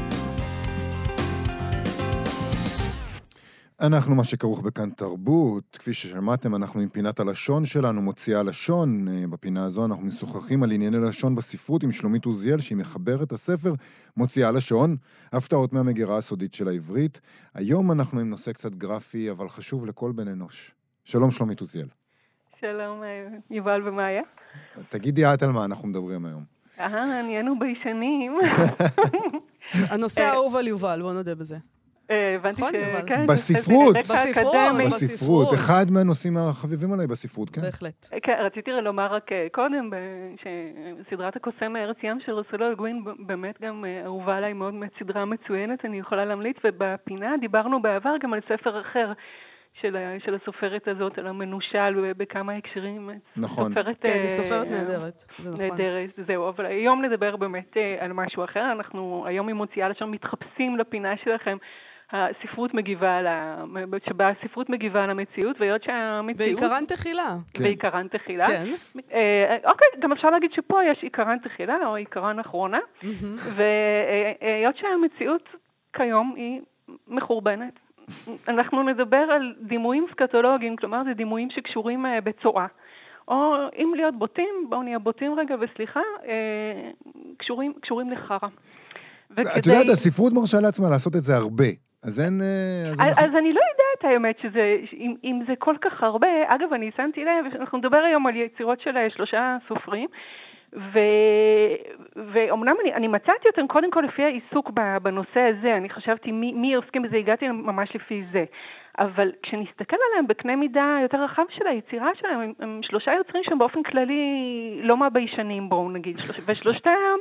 אנחנו 3.82 4.16
מה 4.16 4.24
שכרוך 4.24 4.62
בכאן 4.62 4.90
תרבות. 4.90 5.78
כפי 5.80 5.94
ששמעתם, 5.94 6.56
אנחנו 6.56 6.80
עם 6.82 6.90
פינת 6.90 7.20
הלשון 7.20 7.66
שלנו, 7.66 8.02
מוציאה 8.02 8.44
לשון. 8.44 9.08
אה, 9.08 9.28
בפינה 9.30 9.64
הזו 9.64 9.86
אנחנו 9.86 10.04
משוחחים 10.06 10.64
על 10.64 10.72
ענייני 10.72 10.98
לשון 10.98 11.36
בספרות 11.36 11.84
עם 11.84 11.92
שלומית 11.92 12.26
עוזיאל, 12.26 12.60
שהיא 12.60 12.78
מחברת 12.78 13.32
הספר 13.32 13.74
מוציאה 14.18 14.52
לשון, 14.52 14.96
הפתעות 15.34 15.74
מהמגירה 15.74 16.18
הסודית 16.18 16.54
של 16.54 16.68
העברית. 16.68 17.22
היום 17.54 17.92
אנחנו 17.92 18.20
עם 18.20 18.30
נושא 18.30 18.52
קצת 18.52 18.76
גרפי, 18.76 19.32
אבל 19.32 19.50
חשוב 19.50 19.86
לכל 19.86 20.12
בן 20.12 20.28
אנוש. 20.28 20.72
שלום, 21.04 21.32
שלומית 21.32 21.60
עוזיאל. 21.60 21.88
שלום, 22.60 23.04
אה, 23.04 23.28
יובל 23.52 23.88
ומאיה. 23.88 24.22
תגידי 24.90 25.26
את 25.26 25.44
על 25.44 25.52
מה 25.52 25.66
אנחנו 25.66 25.88
מדברים 25.88 26.26
היום. 26.26 26.44
אה, 26.80 27.22
נהיינו 27.22 27.60
ביישנים. 27.60 28.40
הנושא 29.92 30.22
האהוב 30.22 30.56
על 30.56 30.68
יובל, 30.68 31.02
בוא 31.02 31.14
נודה 31.14 31.36
בזה. 31.36 31.58
אה, 32.12 32.36
הבנתי 32.36 32.62
נכון, 32.62 32.72
ש... 32.72 32.74
יובל? 32.74 33.08
כן, 33.08 33.26
בספרות. 33.26 33.96
בספרות. 34.80 35.54
אחד 35.54 35.86
מהנושאים 35.94 36.38
החביבים 36.38 36.94
עליי 36.94 37.08
בספרות, 37.08 37.50
כן? 37.50 37.62
בהחלט. 37.62 38.08
כן, 38.24 38.36
רציתי 38.40 38.72
לומר 38.72 39.14
רק 39.14 39.32
אה, 39.32 39.48
קודם, 39.52 39.90
שסדרת 40.42 41.36
הקוסם 41.36 41.74
מארץ 41.74 41.98
ים 42.04 42.20
של 42.26 42.32
רוסלו 42.32 42.68
אלגווין 42.68 43.04
באמת 43.20 43.62
גם 43.62 43.86
אה, 43.86 44.04
אהובה 44.06 44.38
עליי 44.38 44.54
מאוד, 44.54 44.74
סדרה 45.00 45.26
מצוינת, 45.26 45.86
אני 45.86 46.00
יכולה 46.00 46.26
להמליץ, 46.26 46.58
ובפינה 46.64 47.36
דיברנו 47.42 47.82
בעבר 47.82 48.14
גם 48.24 48.34
על 48.34 48.40
ספר 48.50 48.82
אחר. 48.82 49.14
של, 49.82 49.96
ה- 49.96 50.20
של 50.26 50.36
הסופרת 50.36 50.88
הזאת, 50.88 51.18
על 51.18 51.28
המנושל 51.28 52.14
בכמה 52.18 52.56
הקשרים. 52.56 53.10
נכון. 53.38 53.64
סופרת, 53.68 53.98
כן, 54.02 54.10
היא 54.10 54.22
אה, 54.22 54.28
סופרת 54.28 54.68
נהדרת, 54.68 55.14
זה 55.44 55.50
נכון. 55.50 55.62
נהדרת, 55.62 56.10
זהו, 56.10 56.50
אבל 56.50 56.66
היום 56.66 57.06
נדבר 57.06 57.36
באמת 57.36 57.78
אה, 57.78 57.96
על 58.00 58.14
משהו 58.14 58.44
אחר. 58.44 58.72
אנחנו 58.72 59.24
היום 59.28 59.48
היא 59.48 59.56
מוציאה 59.56 59.90
לשם 59.90 60.12
מתחפשים 60.12 60.78
לפינה 60.78 61.14
שלכם. 61.24 61.58
הספרות 62.12 62.74
מגיבה 62.74 63.18
על 63.18 63.28
ה... 63.28 63.64
שבה 64.10 64.30
הספרות 64.30 64.70
מגיבה 64.70 65.04
על 65.04 65.10
המציאות, 65.10 65.56
והיות 65.60 65.84
שהמציאות... 65.84 66.60
בעיקרן 66.60 66.86
תחילה. 66.88 67.36
כן. 67.54 67.64
בעיקרן 67.64 68.08
תחילה. 68.08 68.48
כן. 68.48 68.66
אה, 69.14 69.56
אוקיי, 69.72 69.88
גם 70.00 70.12
אפשר 70.12 70.30
להגיד 70.30 70.52
שפה 70.54 70.80
יש 70.92 71.04
עיקרן 71.04 71.38
תחילה 71.44 71.78
או 71.86 71.96
עיקרן 71.96 72.40
אחרונה. 72.40 72.80
והיות 73.56 74.78
שהמציאות 74.78 75.50
כיום 75.94 76.34
היא 76.36 76.62
מחורבנת, 77.08 77.80
אנחנו 78.48 78.84
נדבר 78.84 79.18
על 79.18 79.54
דימויים 79.68 80.06
סקטולוגיים, 80.12 80.76
כלומר 80.76 81.04
זה 81.04 81.14
דימויים 81.14 81.50
שקשורים 81.52 82.06
אה, 82.06 82.22
בצואה. 82.22 82.66
או 83.28 83.56
אם 83.78 83.94
להיות 83.96 84.20
בוטים, 84.20 84.66
בואו 84.70 84.84
נהיה 84.84 85.00
בוטים 85.00 85.40
רגע 85.40 85.56
וסליחה, 85.62 86.00
אה, 86.26 86.90
קשורים, 87.38 87.74
קשורים 87.82 88.12
לחרא. 88.12 88.50
את 89.34 89.66
יודעת, 89.66 89.90
הספרות 89.90 90.34
מרשה 90.34 90.58
לעצמה 90.62 90.90
לעשות 90.90 91.16
את 91.16 91.24
זה 91.24 91.36
הרבה. 91.36 91.89
אז 92.04 92.20
אין... 92.20 92.42
אה, 92.42 92.92
אז 92.92 92.94
אז, 92.94 93.00
אנחנו- 93.00 93.26
אז 93.26 93.36
אני 93.36 93.54
לא 93.54 93.60
יודעת 93.72 94.14
האמת 94.14 94.40
שזה, 94.40 94.78
אם, 94.94 95.16
אם 95.24 95.42
זה 95.48 95.54
כל 95.60 95.76
כך 95.82 96.04
הרבה, 96.04 96.28
אגב 96.48 96.74
אני 96.74 96.92
שמתי 96.98 97.26
לב, 97.26 97.46
אנחנו 97.60 97.78
נדבר 97.78 97.98
היום 97.98 98.28
על 98.28 98.36
יצירות 98.36 98.82
של 98.82 98.98
אה, 98.98 99.10
שלושה 99.10 99.58
סופרים, 99.68 100.08
ו, 100.74 101.00
ואומנם 102.34 102.76
אני, 102.82 102.94
אני 102.94 103.08
מצאתי 103.08 103.48
אותם 103.48 103.68
קודם 103.68 103.92
כל 103.92 104.02
לפי 104.02 104.24
העיסוק 104.24 104.72
בנושא 105.02 105.40
הזה, 105.40 105.78
אני 105.78 105.90
חשבתי 105.90 106.32
מי, 106.32 106.54
מי 106.54 106.74
עוסקים 106.74 107.02
בזה, 107.02 107.18
הגעתי 107.18 107.48
ממש 107.48 107.96
לפי 107.96 108.22
זה. 108.22 108.46
אבל 109.00 109.32
כשנסתכל 109.44 109.98
עליהם 110.10 110.28
בקנה 110.28 110.56
מידה 110.56 110.98
יותר 111.02 111.24
רחב 111.24 111.44
של 111.50 111.68
היצירה 111.68 112.10
שלהם, 112.16 112.40
הם, 112.40 112.54
הם 112.60 112.80
שלושה 112.84 113.12
יוצרים 113.14 113.44
שהם 113.44 113.60
באופן 113.60 113.84
כללי 113.84 114.24
לא 114.84 114.98
מהביישנים, 114.98 115.70
בואו 115.70 115.90
נגיד, 115.90 116.18
שלוש, 116.18 116.50
ושלושתם 116.50 117.16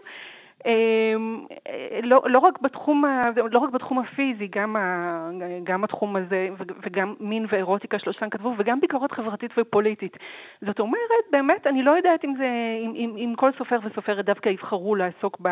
לא, 2.03 2.23
לא, 2.27 2.39
רק 2.39 2.61
בתחום, 2.61 3.05
לא 3.53 3.59
רק 3.59 3.71
בתחום 3.71 3.99
הפיזי, 3.99 4.49
גם, 4.51 4.77
ה, 4.77 5.31
גם 5.65 5.85
התחום 5.85 6.17
הזה 6.17 6.49
וגם 6.83 7.15
מין 7.21 7.47
ואירוטיקה 7.49 7.99
שלושתם 7.99 8.31
כתבו, 8.31 8.55
וגם 8.59 8.81
ביקורת 8.81 9.13
חברתית 9.13 9.51
ופוליטית. 9.59 10.17
זאת 10.61 10.81
אומרת, 10.81 11.25
באמת, 11.33 11.67
אני 11.67 11.83
לא 11.83 11.91
יודעת 11.91 12.25
אם, 12.25 12.35
זה, 12.39 12.49
אם, 12.85 12.93
אם, 12.95 13.17
אם 13.17 13.35
כל 13.37 13.51
סופר 13.59 13.79
וסופרת 13.85 14.25
דווקא 14.25 14.49
יבחרו 14.49 14.95
לעסוק 14.95 15.39
ב... 15.43 15.49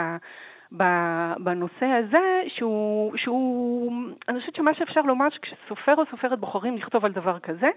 ב- 0.77 1.35
בנושא 1.39 1.87
הזה, 1.87 2.43
שהוא, 2.49 3.17
שהוא, 3.17 3.93
אני 4.29 4.41
חושבת 4.41 4.55
שמה 4.55 4.75
שאפשר 4.75 5.01
לומר, 5.01 5.29
שכשסופר 5.31 5.95
או 5.99 6.03
סופרת 6.11 6.41
בוחרים 6.41 6.77
לכתוב 6.77 7.05
על 7.05 7.13
דבר 7.13 7.39
כזה, 7.39 7.69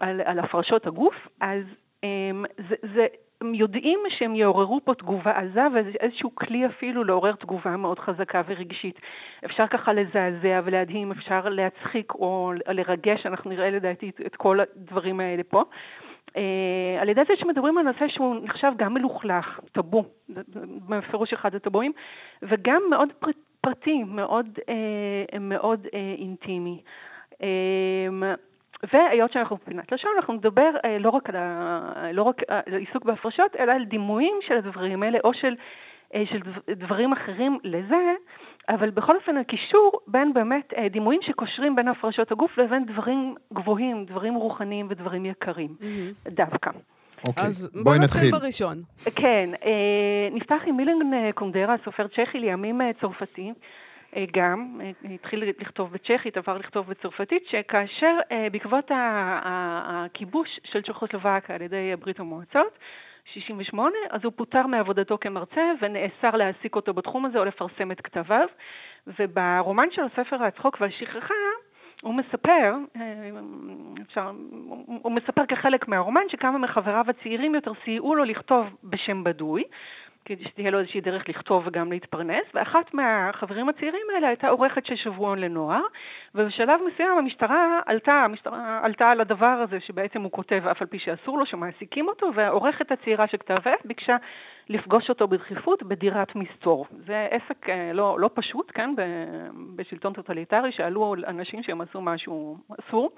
על, 0.00 0.20
על 0.24 0.38
הפרשות 0.38 0.86
הגוף, 0.86 1.14
אז 1.40 1.62
הם, 2.02 2.44
זה, 2.68 2.74
זה, 2.94 3.06
הם 3.40 3.54
יודעים 3.54 4.00
שהם 4.08 4.34
יעוררו 4.34 4.80
פה 4.84 4.94
תגובה 4.94 5.38
עזה, 5.38 5.66
וזה 5.74 5.90
איזשהו 6.00 6.34
כלי 6.34 6.66
אפילו 6.66 7.04
לעורר 7.04 7.32
תגובה 7.32 7.76
מאוד 7.76 7.98
חזקה 7.98 8.42
ורגשית. 8.46 9.00
אפשר 9.44 9.66
ככה 9.66 9.92
לזעזע 9.92 10.60
ולהדהים, 10.64 11.12
אפשר 11.12 11.48
להצחיק 11.48 12.14
או 12.14 12.52
לרגש, 12.68 13.26
אנחנו 13.26 13.50
נראה 13.50 13.70
לדעתי 13.70 14.10
את, 14.26 14.36
כל 14.36 14.60
הדברים 14.60 15.20
האלה 15.20 15.42
פה. 15.42 15.62
Uh, 16.28 16.38
על 17.00 17.08
ידי 17.08 17.20
זה 17.28 17.34
שמדברים 17.36 17.78
על 17.78 17.84
נושא 17.84 18.08
שהוא 18.08 18.36
נחשב 18.42 18.72
גם 18.76 18.94
מלוכלך, 18.94 19.60
טאבו, 19.72 20.04
בפירוש 20.88 21.32
אחד 21.32 21.54
הטאבואים, 21.54 21.92
וגם 22.42 22.82
מאוד 22.90 23.08
פר, 23.18 23.30
פרטי, 23.60 24.04
מאוד, 24.04 24.46
uh, 24.58 25.38
מאוד 25.38 25.86
uh, 25.86 25.96
אינטימי. 26.18 26.82
והיות 28.92 29.32
שאנחנו 29.32 29.56
בפינת 29.56 29.92
לשון, 29.92 30.10
אנחנו 30.16 30.34
נדבר 30.34 30.70
uh, 30.76 30.86
לא 31.00 31.10
רק 31.10 31.28
על, 31.28 31.36
ה, 31.36 32.12
לא 32.12 32.22
רק 32.22 32.42
על 32.48 32.74
עיסוק 32.78 33.04
בהפרשות, 33.04 33.56
אלא 33.58 33.72
על 33.72 33.84
דימויים 33.84 34.38
של 34.48 34.54
הדברים 34.54 35.02
האלה, 35.02 35.18
או 35.24 35.34
של, 35.34 35.54
uh, 36.12 36.16
של 36.30 36.38
דב- 36.38 36.72
דברים 36.72 37.12
אחרים 37.12 37.58
לזה, 37.64 38.14
אבל 38.68 38.90
בכל 38.90 39.16
אופן 39.16 39.36
הקישור 39.36 40.00
בין 40.06 40.34
באמת 40.34 40.72
uh, 40.72 40.92
דימויים 40.92 41.20
שקושרים 41.22 41.76
בין 41.76 41.88
הפרשות 41.88 42.32
הגוף 42.32 42.58
לבין 42.58 42.84
דברים 42.84 43.34
גבוהים, 43.52 44.04
דברים 44.04 44.34
רוחניים 44.34 44.86
ודברים 44.90 45.26
יקרים, 45.26 45.74
מהמם. 45.80 46.10
דווקא. 46.28 46.70
אוקיי, 47.28 47.44
אז 47.44 47.70
בואי 47.82 47.98
נתחיל. 47.98 48.22
נתחיל 48.22 48.40
בראשון. 48.40 48.82
כן, 49.14 49.50
אה, 49.64 49.70
נפתח 50.32 50.62
עם 50.66 50.76
מילן 50.76 51.14
אה, 51.14 51.30
קונדרה, 51.34 51.74
סופר 51.84 52.06
צ'כי, 52.08 52.38
לימים 52.38 52.80
אה, 52.80 52.90
צרפתי. 53.00 53.52
אה, 54.16 54.24
גם, 54.32 54.80
אה, 54.80 55.14
התחיל 55.14 55.44
לכתוב 55.60 55.92
בצ'כית, 55.92 56.36
עבר 56.36 56.58
לכתוב 56.58 56.86
בצרפתית, 56.90 57.46
שכאשר 57.46 58.16
אה, 58.32 58.46
בעקבות 58.52 58.90
הכיבוש 58.94 60.60
של 60.64 60.82
צ'כוסלובקיה 60.82 61.54
על 61.54 61.62
ידי 61.62 61.96
ברית 62.00 62.20
המועצות, 62.20 62.78
68, 63.32 63.94
אז 64.10 64.20
הוא 64.24 64.32
פוטר 64.36 64.66
מעבודתו 64.66 65.18
כמרצה 65.20 65.72
ונאסר 65.80 66.36
להעסיק 66.36 66.76
אותו 66.76 66.94
בתחום 66.94 67.24
הזה 67.24 67.38
או 67.38 67.44
לפרסם 67.44 67.92
את 67.92 68.00
כתביו. 68.00 68.46
וברומן 69.18 69.86
של 69.90 70.02
הספר 70.02 70.42
הצחוק 70.42 70.80
והשכחה, 70.80 71.34
הוא 72.02 72.14
מספר, 72.14 72.74
אפשר, 74.02 74.30
הוא 74.86 75.12
מספר 75.12 75.46
כחלק 75.46 75.88
מהרומן 75.88 76.20
שכמה 76.28 76.58
מחבריו 76.58 77.04
הצעירים 77.08 77.54
יותר 77.54 77.72
סייעו 77.84 78.14
לו 78.14 78.24
לכתוב 78.24 78.66
בשם 78.84 79.24
בדוי, 79.24 79.64
כדי 80.26 80.44
שתהיה 80.44 80.70
לו 80.70 80.78
איזושהי 80.78 81.00
דרך 81.00 81.28
לכתוב 81.28 81.62
וגם 81.66 81.92
להתפרנס, 81.92 82.44
ואחת 82.54 82.94
מהחברים 82.94 83.68
הצעירים 83.68 84.06
האלה 84.14 84.28
הייתה 84.28 84.48
עורכת 84.48 84.86
של 84.86 84.96
שבועון 84.96 85.38
לנוער, 85.38 85.82
ובשלב 86.36 86.80
מסוים 86.92 87.18
המשטרה 87.18 87.80
עלתה, 87.86 88.12
המשטרה 88.12 88.80
עלתה 88.82 89.10
על 89.10 89.20
הדבר 89.20 89.46
הזה 89.46 89.80
שבעצם 89.80 90.22
הוא 90.22 90.32
כותב 90.32 90.62
אף 90.70 90.80
על 90.80 90.86
פי 90.86 90.98
שאסור 90.98 91.38
לו, 91.38 91.46
שמעסיקים 91.46 92.08
אותו, 92.08 92.30
והעורכת 92.34 92.92
הצעירה 92.92 93.26
של 93.26 93.40
כתב 93.40 93.58
העת 93.64 93.86
ביקשה 93.86 94.16
לפגוש 94.68 95.08
אותו 95.08 95.28
בדחיפות 95.28 95.82
בדירת 95.82 96.36
מסתור. 96.36 96.86
זה 97.06 97.26
עסק 97.30 97.68
אה, 97.68 97.92
לא, 97.92 98.16
לא 98.20 98.30
פשוט, 98.34 98.72
כן, 98.74 98.94
בשלטון 99.76 100.12
טוטליטרי, 100.12 100.72
שעלו 100.72 101.14
אנשים 101.26 101.62
שהם 101.62 101.80
עשו 101.80 102.00
משהו 102.00 102.56
אסור. 102.80 103.10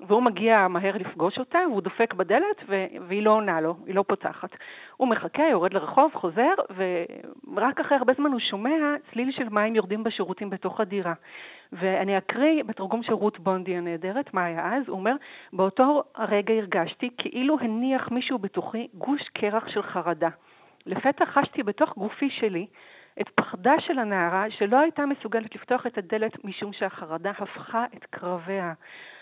והוא 0.00 0.22
מגיע 0.22 0.68
מהר 0.68 0.96
לפגוש 0.96 1.38
אותה, 1.38 1.58
והוא 1.70 1.82
דופק 1.82 2.14
בדלת, 2.14 2.64
והיא 3.08 3.22
לא 3.22 3.30
עונה 3.30 3.60
לו, 3.60 3.76
היא 3.86 3.94
לא 3.94 4.04
פותחת. 4.08 4.50
הוא 4.96 5.08
מחכה, 5.08 5.42
יורד 5.50 5.74
לרחוב, 5.74 6.14
חוזר, 6.14 6.54
ורק 6.76 7.80
אחרי 7.80 7.98
הרבה 7.98 8.12
זמן 8.12 8.32
הוא 8.32 8.40
שומע 8.40 8.94
צליל 9.12 9.32
של 9.32 9.48
מים 9.48 9.74
יורדים 9.74 10.04
בשירותים 10.04 10.50
בתוך 10.50 10.80
הדירה. 10.80 11.12
ואני 11.74 12.18
אקריא 12.18 12.62
בתרגום 12.62 13.02
של 13.02 13.12
רות 13.12 13.40
בונדי 13.40 13.76
הנהדרת, 13.76 14.34
מה 14.34 14.44
היה 14.44 14.76
אז, 14.76 14.88
הוא 14.88 14.98
אומר, 14.98 15.14
באותו 15.52 16.02
הרגע 16.14 16.54
הרגשתי 16.54 17.10
כאילו 17.18 17.56
הניח 17.60 18.10
מישהו 18.10 18.38
בתוכי 18.38 18.88
גוש 18.94 19.22
קרח 19.28 19.68
של 19.68 19.82
חרדה. 19.82 20.28
לפתע 20.86 21.26
חשתי 21.26 21.62
בתוך 21.62 21.94
גופי 21.96 22.30
שלי 22.30 22.66
את 23.20 23.28
פחדה 23.28 23.74
של 23.80 23.98
הנערה 23.98 24.46
שלא 24.50 24.80
הייתה 24.80 25.06
מסוגלת 25.06 25.54
לפתוח 25.54 25.86
את 25.86 25.98
הדלת 25.98 26.44
משום 26.44 26.72
שהחרדה 26.72 27.30
הפכה 27.38 27.84
את 27.96 28.04
קרביה. 28.10 28.72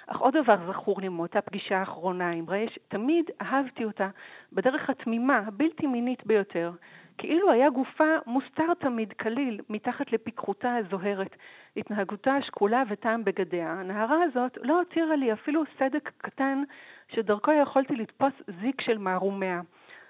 אך 0.07 0.19
עוד 0.19 0.37
דבר 0.37 0.57
זכור 0.73 1.01
לי 1.01 1.09
מאותה 1.09 1.41
פגישה 1.41 1.79
האחרונה 1.79 2.31
עם 2.35 2.45
רייש, 2.49 2.79
תמיד 2.89 3.31
אהבתי 3.43 3.85
אותה 3.85 4.09
בדרך 4.53 4.91
התמימה, 4.91 5.39
הבלתי 5.47 5.87
מינית 5.87 6.27
ביותר. 6.27 6.71
כאילו 7.19 7.51
היה 7.51 7.71
גופה 7.71 8.05
מוסתר 8.27 8.75
תמיד, 8.79 9.13
כליל, 9.13 9.61
מתחת 9.69 10.13
לפיקחותה 10.13 10.77
הזוהרת, 10.77 11.37
התנהגותה 11.77 12.35
השקולה 12.35 12.83
וטעם 12.89 13.25
בגדיה. 13.25 13.73
הנערה 13.73 14.23
הזאת 14.23 14.59
לא 14.63 14.79
הותירה 14.79 15.17
לי 15.17 15.33
אפילו 15.33 15.63
סדק 15.79 16.11
קטן 16.19 16.63
שדרכו 17.09 17.53
יכולתי 17.53 17.97
לתפוס 17.97 18.33
זיק 18.61 18.81
של 18.81 18.99
מערומיה. 18.99 19.61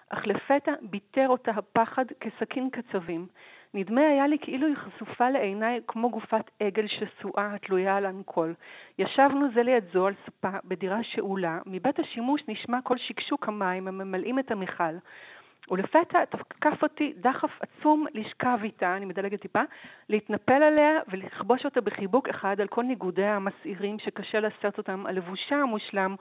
אך 0.08 0.26
לפתע 0.26 0.72
ביטר 0.82 1.28
אותה 1.28 1.50
הפחד 1.50 2.04
כסכין 2.20 2.70
קצבים. 2.70 3.26
נדמה 3.74 4.00
היה 4.00 4.26
לי 4.26 4.38
כאילו 4.38 4.66
היא 4.66 4.76
חשופה 4.76 5.30
לעיניי 5.30 5.80
כמו 5.86 6.10
גופת 6.10 6.50
עגל 6.60 6.86
שסועה 6.86 7.54
התלויה 7.54 7.96
על 7.96 8.06
אנקול. 8.06 8.54
ישבנו 8.98 9.46
זה 9.54 9.62
ליד 9.62 9.84
זו 9.92 10.06
על 10.06 10.14
ספה 10.26 10.50
בדירה 10.64 11.02
שאולה, 11.02 11.58
מבית 11.66 11.98
השימוש 11.98 12.42
נשמע 12.48 12.82
כל 12.82 12.98
שקשוק 12.98 13.48
המים 13.48 13.88
הממלאים 13.88 14.38
את 14.38 14.50
המכל. 14.50 14.94
ולפתע 15.70 16.24
תקף 16.24 16.82
אותי 16.82 17.12
דחף 17.16 17.50
עצום 17.60 18.06
לשכב 18.14 18.58
איתה, 18.62 18.96
אני 18.96 19.04
מדלגת 19.04 19.40
טיפה, 19.40 19.62
להתנפל 20.08 20.62
עליה 20.62 21.00
ולכבוש 21.08 21.64
אותה 21.64 21.80
בחיבוק 21.80 22.28
אחד 22.28 22.60
על 22.60 22.68
כל 22.68 22.82
ניגודיה 22.82 23.36
המסעירים 23.36 23.98
שקשה 23.98 24.40
לשאת 24.40 24.78
אותם, 24.78 25.06
על 25.06 25.16
לבושה 25.16 25.56
המושלם 25.56 26.16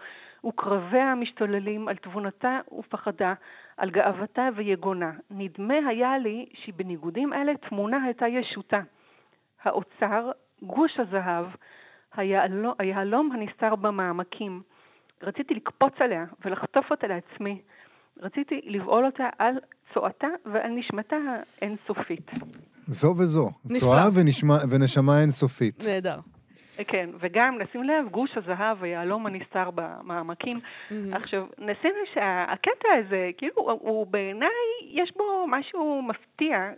וקרביה 0.45 1.11
המשתוללים, 1.11 1.87
על 1.87 1.95
תבונתה 1.95 2.59
ופחדה, 2.79 3.33
על 3.77 3.89
גאוותה 3.89 4.49
ויגונה. 4.55 5.11
נדמה 5.31 5.73
היה 5.87 6.17
לי 6.17 6.45
שבניגודים 6.53 7.33
אלה 7.33 7.57
תמונה 7.57 8.03
הייתה 8.03 8.27
ישותה. 8.27 8.79
האוצר, 9.63 10.31
גוש 10.61 10.99
הזהב, 10.99 11.45
היהלום 12.79 13.31
הנסתר 13.31 13.75
במעמקים. 13.75 14.61
רציתי 15.23 15.53
לקפוץ 15.53 15.93
עליה 15.99 16.25
ולחטוף 16.45 16.91
אותה 16.91 17.07
לעצמי. 17.07 17.61
רציתי 18.19 18.61
לבעול 18.63 19.05
אותה 19.05 19.29
על 19.37 19.53
צואתה 19.93 20.27
ועל 20.45 20.71
נשמתה 20.71 21.15
האינסופית. 21.61 22.31
זו 22.87 23.07
וזו. 23.07 23.49
צואה 23.79 24.07
ונשמה 24.69 25.21
אינסופית. 25.21 25.83
נהדר. 25.87 26.19
כן, 26.87 27.09
וגם, 27.19 27.57
נשים 27.61 27.83
לב, 27.83 28.09
גוש 28.11 28.37
הזהב, 28.37 28.83
היהלום 28.83 29.25
הנסתר 29.25 29.69
במעמקים. 29.75 30.57
Mm-hmm. 30.57 30.93
עכשיו, 31.15 31.45
נשים 31.57 31.91
לב 32.01 32.13
שהקטע 32.13 32.89
הזה, 32.99 33.29
כאילו, 33.37 33.53
הוא 33.55 34.07
בעיניי, 34.07 34.49
יש 34.91 35.11
בו 35.17 35.45
משהו 35.47 36.01
מפתיע. 36.01 36.69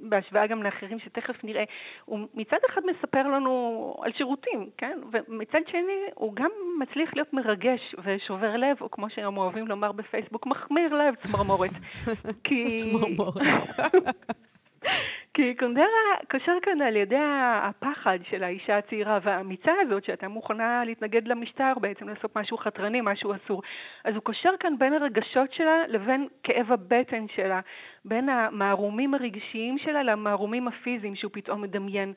בהשוואה 0.00 0.46
גם 0.46 0.62
לאחרים 0.62 0.98
שתכף 0.98 1.44
נראה, 1.44 1.64
הוא 2.04 2.18
מצד 2.34 2.56
אחד 2.70 2.80
מספר 2.86 3.22
לנו 3.22 3.94
על 4.02 4.12
שירותים, 4.12 4.70
כן? 4.78 4.98
ומצד 5.12 5.60
שני 5.70 6.00
הוא 6.14 6.34
גם 6.34 6.50
מצליח 6.80 7.10
להיות 7.14 7.32
מרגש 7.32 7.94
ושובר 8.04 8.56
לב, 8.56 8.76
או 8.80 8.90
כמו 8.90 9.10
שהם 9.10 9.36
אוהבים 9.36 9.66
לומר 9.68 9.92
בפייסבוק, 9.92 10.46
מחמיר 10.46 10.94
לב, 10.94 11.14
צמרמורת. 11.14 11.70
כי... 12.44 12.76
צמרמורת. 12.76 13.36
כי 15.36 15.54
קונדרה 15.54 15.86
קושר 16.30 16.52
כאן 16.62 16.82
על 16.82 16.96
ידי 16.96 17.16
הפחד 17.62 18.18
של 18.30 18.44
האישה 18.44 18.78
הצעירה 18.78 19.18
והאמיצה 19.22 19.72
הזאת, 19.80 20.04
שהייתה 20.04 20.28
מוכנה 20.28 20.84
להתנגד 20.84 21.28
למשטר, 21.28 21.72
בעצם 21.80 22.08
לעשות 22.08 22.36
משהו 22.36 22.58
חתרני, 22.58 23.00
משהו 23.02 23.34
אסור. 23.34 23.62
אז 24.04 24.14
הוא 24.14 24.22
קושר 24.22 24.50
כאן 24.60 24.78
בין 24.78 24.92
הרגשות 24.92 25.52
שלה 25.52 25.82
לבין 25.88 26.28
כאב 26.42 26.72
הבטן 26.72 27.26
שלה, 27.34 27.60
בין 28.04 28.28
המערומים 28.28 29.14
הרגשיים 29.14 29.78
שלה 29.78 30.02
למערומים 30.02 30.68
הפיזיים 30.68 31.14
שהוא 31.14 31.30
פתאום 31.34 31.62
מדמיין. 31.62 32.12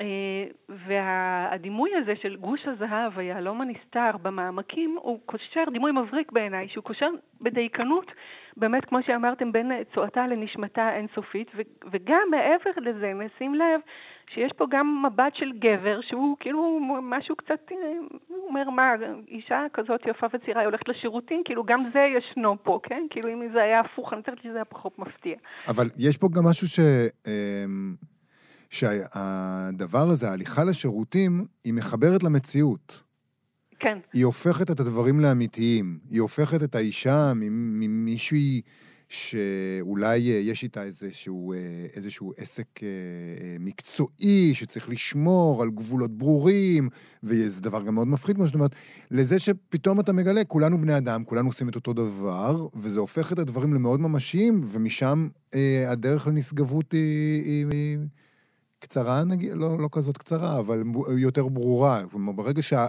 אה, 0.00 0.06
והדימוי 0.68 1.90
הזה 2.02 2.12
של 2.22 2.36
גוש 2.36 2.60
הזהב, 2.66 3.18
היהלום 3.18 3.60
הנסתר 3.60 4.10
במעמקים, 4.22 4.96
הוא 5.02 5.20
קושר, 5.26 5.64
דימוי 5.72 5.92
מבריק 5.92 6.32
בעיניי, 6.32 6.68
שהוא 6.68 6.84
קושר 6.84 7.08
בדייקנות, 7.40 8.06
באמת, 8.56 8.84
כמו 8.84 8.98
שאמרתם, 9.06 9.52
בין 9.52 9.72
צואתה 9.94 10.26
לנשמתה 10.26 10.82
האינסופית, 10.82 11.50
וגם 11.92 12.22
מעבר 12.30 12.70
לזה, 12.76 13.12
נשים 13.14 13.54
לב 13.54 13.80
שיש 14.34 14.52
פה 14.56 14.66
גם 14.70 15.04
מבט 15.06 15.34
של 15.34 15.52
גבר, 15.58 16.00
שהוא 16.00 16.36
כאילו 16.40 16.78
משהו 17.02 17.36
קצת, 17.36 17.72
אה, 17.72 17.76
הוא 18.28 18.48
אומר, 18.48 18.70
מה, 18.70 18.92
אישה 19.28 19.66
כזאת 19.72 20.00
יפה 20.06 20.26
וצעירה, 20.32 20.60
היא 20.60 20.66
הולכת 20.66 20.88
לשירותים, 20.88 21.42
כאילו 21.44 21.64
גם 21.64 21.78
זה 21.80 22.00
ישנו 22.00 22.56
פה, 22.62 22.80
כן? 22.82 23.06
כאילו 23.10 23.28
אם 23.28 23.48
זה 23.52 23.62
היה 23.62 23.80
הפוך, 23.80 24.12
אני 24.12 24.22
חושבת 24.22 24.38
שזה 24.42 24.54
היה 24.54 24.64
פחות 24.64 24.98
מפתיע. 24.98 25.36
אבל 25.68 25.84
יש 25.98 26.18
פה 26.18 26.28
גם 26.36 26.42
משהו 26.50 26.68
ש... 26.68 26.80
שהדבר 28.70 30.10
הזה, 30.10 30.30
ההליכה 30.30 30.64
לשירותים, 30.64 31.46
היא 31.64 31.74
מחברת 31.74 32.22
למציאות. 32.22 33.02
כן. 33.80 33.98
היא 34.12 34.24
הופכת 34.24 34.70
את 34.70 34.80
הדברים 34.80 35.20
לאמיתיים. 35.20 35.98
היא 36.10 36.20
הופכת 36.20 36.62
את 36.62 36.74
האישה 36.74 37.32
ממישהי 37.34 38.60
שאולי 39.08 40.16
יש 40.18 40.62
איתה 40.62 40.82
איזשהו, 40.82 41.54
איזשהו 41.96 42.32
עסק 42.36 42.66
אה, 42.82 42.88
מקצועי 43.60 44.54
שצריך 44.54 44.88
לשמור 44.88 45.62
על 45.62 45.70
גבולות 45.70 46.18
ברורים, 46.18 46.88
וזה 47.22 47.60
דבר 47.60 47.82
גם 47.82 47.94
מאוד 47.94 48.08
מפחיד, 48.08 48.36
כמו 48.36 48.46
שאת 48.46 48.54
אומרת, 48.54 48.74
לזה 49.10 49.38
שפתאום 49.38 50.00
אתה 50.00 50.12
מגלה, 50.12 50.44
כולנו 50.44 50.80
בני 50.80 50.96
אדם, 50.96 51.24
כולנו 51.24 51.48
עושים 51.48 51.68
את 51.68 51.74
אותו 51.74 51.92
דבר, 51.92 52.66
וזה 52.74 53.00
הופך 53.00 53.32
את 53.32 53.38
הדברים 53.38 53.74
למאוד 53.74 54.00
ממשיים, 54.00 54.60
ומשם 54.64 55.28
אה, 55.54 55.90
הדרך 55.90 56.26
לנשגבות 56.26 56.92
היא... 56.92 57.42
היא, 57.44 57.66
היא 57.70 57.98
קצרה, 58.80 59.24
נגיד, 59.24 59.52
לא, 59.54 59.78
לא 59.78 59.88
כזאת 59.92 60.18
קצרה, 60.18 60.58
אבל 60.58 60.82
יותר 61.18 61.48
ברורה. 61.48 62.00
כלומר, 62.10 62.32
ברגע, 62.32 62.62
שה, 62.62 62.86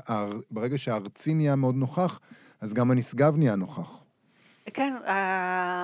ברגע 0.51 0.77
שהארצי 0.77 1.33
נהיה 1.33 1.55
מאוד 1.55 1.75
נוכח, 1.75 2.19
אז 2.61 2.73
גם 2.73 2.91
הנשגב 2.91 3.37
נהיה 3.37 3.55
נוכח. 3.55 4.03
כן, 4.73 4.93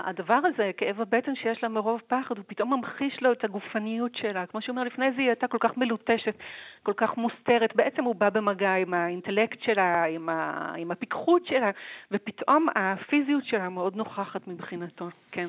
הדבר 0.10 0.40
הזה, 0.46 0.72
כאב 0.78 1.02
הבטן 1.02 1.36
שיש 1.36 1.64
לה 1.64 1.70
מרוב 1.70 2.02
פחד, 2.08 2.38
הוא 2.38 2.46
פתאום 2.48 2.74
ממחיש 2.74 3.18
לו 3.22 3.32
את 3.32 3.44
הגופניות 3.44 4.12
שלה. 4.16 4.46
כמו 4.46 4.62
שהוא 4.62 4.74
אומר, 4.74 4.84
לפני 4.84 5.06
זה 5.16 5.22
היא 5.22 5.28
הייתה 5.28 5.48
כל 5.48 5.58
כך 5.62 5.78
מלוטשת, 5.78 6.36
כל 6.84 6.94
כך 6.98 7.10
מוסתרת. 7.18 7.76
בעצם 7.76 8.04
הוא 8.04 8.16
בא 8.16 8.30
במגע 8.30 8.74
עם 8.74 8.94
האינטלקט 8.94 9.58
שלה, 9.62 10.06
עם, 10.06 10.30
ה, 10.30 10.72
עם 10.78 10.92
הפיקחות 10.92 11.42
שלה, 11.46 11.72
ופתאום 12.12 12.68
הפיזיות 12.76 13.46
שלה 13.46 13.70
מאוד 13.70 13.96
נוכחת 13.96 14.48
מבחינתו, 14.48 15.08
כן. 15.32 15.48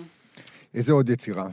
איזה 0.75 0.93
עוד 0.93 1.09
יצירה? 1.09 1.45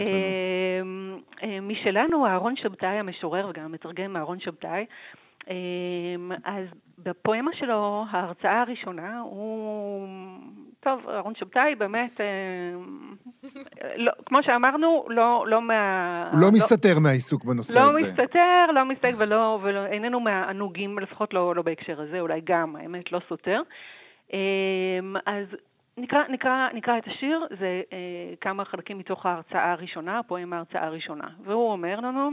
אמ, 0.00 1.18
אמ, 1.42 1.68
משלנו, 1.68 2.26
אהרון 2.26 2.56
שבתאי 2.56 2.98
המשורר 2.98 3.48
וגם 3.48 3.64
המתרגם 3.64 4.16
אהרון 4.16 4.40
שבתאי, 4.40 4.86
אמ, 5.50 6.32
אז 6.44 6.66
בפואמה 6.98 7.50
שלו, 7.54 8.04
ההרצאה 8.10 8.60
הראשונה, 8.60 9.20
הוא... 9.20 10.08
טוב, 10.80 11.08
אהרון 11.08 11.34
שבתאי 11.34 11.74
באמת, 11.74 12.20
לא, 13.96 14.12
כמו 14.26 14.38
שאמרנו, 14.42 15.04
לא, 15.08 15.44
לא 15.48 15.62
מה... 15.62 16.28
הוא 16.32 16.40
לא, 16.40 16.46
לא 16.46 16.52
מסתתר 16.52 16.98
מהעיסוק 17.00 17.44
בנושא 17.44 17.78
לא 17.78 17.80
הזה. 17.80 18.00
לא 18.00 18.06
מסתתר, 18.06 18.66
לא 18.74 18.84
מסתתר 18.84 19.14
ולא, 19.18 19.58
ולא, 19.62 19.86
איננו 19.86 20.20
מהענוגים, 20.20 20.98
לפחות 20.98 21.34
לא, 21.34 21.54
לא 21.54 21.62
בהקשר 21.62 22.00
הזה, 22.00 22.20
אולי 22.20 22.40
גם, 22.44 22.76
האמת, 22.76 23.12
לא 23.12 23.20
סותר. 23.28 23.62
אז 25.26 25.46
נקרא, 26.02 26.28
נקרא, 26.28 26.68
נקרא 26.74 26.98
את 26.98 27.06
השיר, 27.06 27.46
זה 27.58 27.82
אה, 27.92 28.34
כמה 28.40 28.64
חלקים 28.64 28.98
מתוך 28.98 29.26
ההרצאה 29.26 29.72
הראשונה, 29.72 30.18
הפואמה 30.18 30.56
ההרצאה 30.56 30.86
הראשונה. 30.86 31.28
והוא 31.44 31.72
אומר 31.72 32.00
לנו, 32.00 32.30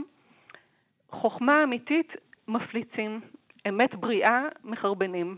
חוכמה 1.10 1.62
אמיתית 1.62 2.12
מפליצים, 2.48 3.20
אמת 3.68 3.94
בריאה 3.94 4.42
מחרבנים, 4.64 5.36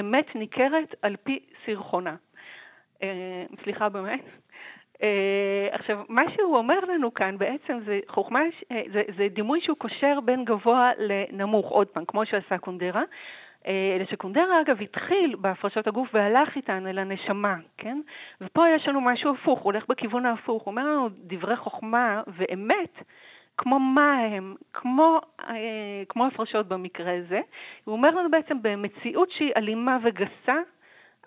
אמת 0.00 0.34
ניכרת 0.34 0.94
על 1.02 1.16
פי 1.16 1.38
סרחונה. 1.66 2.16
אה, 3.02 3.44
סליחה 3.56 3.88
באמת. 3.88 4.24
אה, 5.02 5.68
עכשיו, 5.72 6.04
מה 6.08 6.22
שהוא 6.34 6.56
אומר 6.56 6.80
לנו 6.80 7.14
כאן 7.14 7.38
בעצם 7.38 7.78
זה 7.84 8.00
חוכמה, 8.08 8.40
אה, 8.72 8.82
זה, 8.92 9.02
זה 9.16 9.28
דימוי 9.28 9.60
שהוא 9.60 9.76
קושר 9.76 10.20
בין 10.24 10.44
גבוה 10.44 10.90
לנמוך, 10.98 11.70
עוד 11.70 11.86
פעם, 11.86 12.04
כמו 12.04 12.26
שעשה 12.26 12.58
קונדרה. 12.58 13.02
אה, 13.66 13.96
אלא 13.96 14.04
שקונדרה 14.04 14.60
אגב 14.60 14.82
התחיל 14.82 15.36
בהפרשות 15.40 15.86
הגוף 15.86 16.08
והלך 16.14 16.56
איתן 16.56 16.86
אל 16.86 16.98
הנשמה, 16.98 17.56
כן? 17.76 18.00
ופה 18.40 18.68
יש 18.68 18.88
לנו 18.88 19.00
משהו 19.00 19.34
הפוך, 19.34 19.58
הוא 19.58 19.72
הולך 19.72 19.84
בכיוון 19.88 20.26
ההפוך, 20.26 20.62
הוא 20.62 20.70
אומר 20.70 20.84
לנו 20.84 21.08
דברי 21.12 21.56
חוכמה 21.56 22.22
ואמת, 22.26 23.02
כמו 23.56 23.80
מה 23.80 24.18
הם, 24.18 24.54
כמו, 24.72 25.20
אה, 25.40 26.02
כמו 26.08 26.26
הפרשות 26.26 26.68
במקרה 26.68 27.18
הזה. 27.18 27.40
הוא 27.84 27.92
אומר 27.92 28.10
לנו 28.10 28.30
בעצם 28.30 28.62
במציאות 28.62 29.30
שהיא 29.30 29.52
אלימה 29.56 29.98
וגסה, 30.02 30.56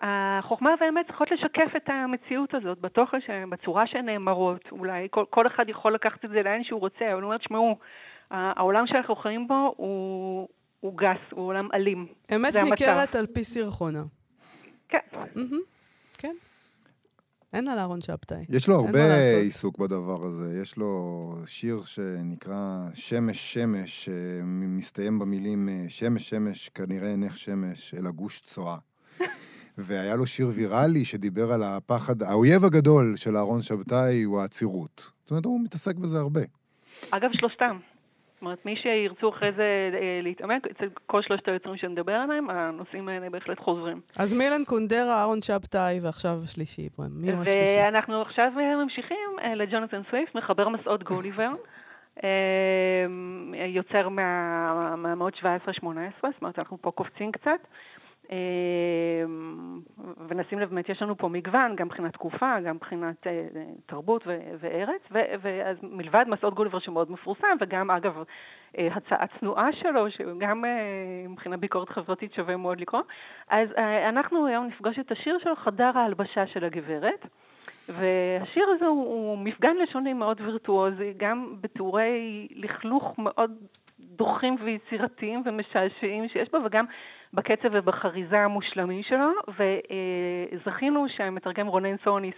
החוכמה 0.00 0.74
והאמת 0.80 1.06
צריכות 1.06 1.30
לשקף 1.30 1.76
את 1.76 1.88
המציאות 1.88 2.54
הזאת, 2.54 2.78
בתוכן, 2.80 3.18
בצורה 3.50 3.86
שהן 3.86 4.06
נאמרות, 4.06 4.72
אולי 4.72 5.08
כל, 5.10 5.24
כל 5.30 5.46
אחד 5.46 5.68
יכול 5.68 5.94
לקחת 5.94 6.24
את 6.24 6.30
זה 6.30 6.42
לאן 6.42 6.64
שהוא 6.64 6.80
רוצה, 6.80 7.12
אבל 7.12 7.22
הוא 7.22 7.24
אומר, 7.24 7.38
תשמעו, 7.38 7.78
העולם 8.30 8.86
שאנחנו 8.86 9.16
חיים 9.16 9.48
בו 9.48 9.74
הוא, 9.76 10.48
הוא 10.84 10.98
גס, 10.98 11.32
הוא 11.32 11.46
עולם 11.46 11.68
אלים. 11.74 12.06
אמת 12.34 12.54
ניכרת 12.56 13.14
על 13.14 13.26
פי 13.26 13.44
סרחונה. 13.44 14.04
כן. 14.88 14.98
כן. 16.18 16.34
אין 17.52 17.68
על 17.68 17.78
אהרון 17.78 18.00
שבתאי. 18.00 18.44
יש 18.48 18.68
לו 18.68 18.80
הרבה 18.80 19.38
עיסוק 19.40 19.78
בדבר 19.78 20.26
הזה. 20.26 20.60
יש 20.62 20.76
לו 20.76 21.32
שיר 21.46 21.84
שנקרא 21.84 22.88
שמש 22.94 23.54
שמש, 23.54 24.04
שמסתיים 24.04 25.18
במילים 25.18 25.68
שמש 25.88 26.30
שמש, 26.30 26.68
כנראה 26.68 27.10
אינך 27.10 27.38
שמש, 27.38 27.94
אלא 27.94 28.10
גוש 28.10 28.40
צואה. 28.40 28.76
והיה 29.78 30.16
לו 30.16 30.26
שיר 30.26 30.50
ויראלי 30.54 31.04
שדיבר 31.04 31.52
על 31.52 31.62
הפחד, 31.62 32.22
האויב 32.22 32.64
הגדול 32.64 33.16
של 33.16 33.36
אהרון 33.36 33.62
שבתאי 33.62 34.22
הוא 34.22 34.40
העצירות. 34.40 35.10
זאת 35.22 35.30
אומרת, 35.30 35.44
הוא 35.44 35.60
מתעסק 35.64 35.96
בזה 35.96 36.18
הרבה. 36.18 36.40
אגב, 37.10 37.30
שלושתם. 37.32 37.78
אומרת, 38.44 38.66
מי 38.66 38.76
שירצו 38.76 39.28
אחרי 39.28 39.52
זה 39.52 39.90
אה, 39.94 40.20
להתעמק, 40.22 40.66
אצל 40.66 40.88
כל 41.06 41.22
שלושת 41.22 41.48
היוצרים 41.48 41.76
שנדבר 41.76 42.12
עליהם, 42.12 42.50
הנושאים 42.50 43.08
האלה 43.08 43.30
בהחלט 43.30 43.60
חוזרים. 43.60 44.00
אז 44.18 44.34
מילן 44.34 44.64
קונדרה, 44.64 45.20
אהרון 45.20 45.42
שבתאי, 45.42 46.00
ועכשיו 46.02 46.38
השלישי. 46.44 46.88
מי 47.10 47.32
הוא 47.32 47.42
השלישי? 47.42 47.76
ואנחנו 47.76 48.22
עכשיו 48.22 48.52
ממשיכים 48.84 49.30
אה, 49.42 49.54
לג'ונתן 49.54 50.02
סוויפט, 50.10 50.34
מחבר 50.34 50.68
מסעות 50.68 51.02
גוליבר. 51.02 51.50
אה, 52.24 53.06
יוצר 53.66 54.08
מהמאות 54.08 55.34
17-18, 55.34 55.44
זאת 56.22 56.42
אומרת, 56.42 56.58
אנחנו 56.58 56.78
פה 56.80 56.90
קופצים 56.90 57.32
קצת. 57.32 57.60
אמ, 58.30 59.80
ונשים 60.28 60.58
לב, 60.58 60.68
באמת 60.68 60.88
יש 60.88 61.02
לנו 61.02 61.16
פה 61.16 61.28
מגוון, 61.28 61.76
גם 61.76 61.86
מבחינת 61.86 62.12
תקופה, 62.12 62.60
גם 62.60 62.76
מבחינת 62.76 63.26
אה, 63.26 63.42
תרבות 63.86 64.26
וארץ, 64.60 65.00
ואז 65.10 65.76
מלבד 65.82 66.24
מסעות 66.28 66.54
גוליבר 66.54 66.78
שמאוד 66.78 67.10
מפורסם, 67.10 67.56
וגם 67.60 67.90
אגב 67.90 68.22
אה, 68.78 68.88
הצעה 68.94 69.26
צנועה 69.40 69.72
שלו, 69.72 70.10
שגם 70.10 70.64
אה, 70.64 70.70
מבחינה 71.28 71.56
ביקורת 71.56 71.88
חברתית 71.88 72.32
שווה 72.32 72.56
מאוד 72.56 72.80
לקרוא, 72.80 73.02
אז 73.48 73.68
אנחנו 74.08 74.46
היום 74.46 74.66
נפגוש 74.66 74.98
את 74.98 75.12
השיר 75.12 75.38
שלו, 75.42 75.56
חדר 75.56 75.98
ההלבשה 75.98 76.46
של 76.46 76.64
הגברת. 76.64 77.26
והשיר 77.88 78.66
הזה 78.76 78.86
הוא, 78.86 79.04
הוא 79.04 79.38
מפגן 79.38 79.76
לשוני 79.82 80.12
מאוד 80.12 80.40
וירטואוזי, 80.40 81.12
גם 81.16 81.54
בתיאורי 81.60 82.48
לכלוך 82.50 83.14
מאוד 83.18 83.50
דוחים 84.00 84.56
ויצירתיים 84.64 85.42
ומשעשעים 85.46 86.28
שיש 86.28 86.48
בו, 86.52 86.58
וגם 86.66 86.84
בקצב 87.34 87.68
ובחריזה 87.72 88.38
המושלמים 88.38 89.02
שלו, 89.02 89.30
וזכינו 89.48 91.06
שהמתרגם 91.16 91.66
רונן 91.66 91.96
סוניס 92.04 92.34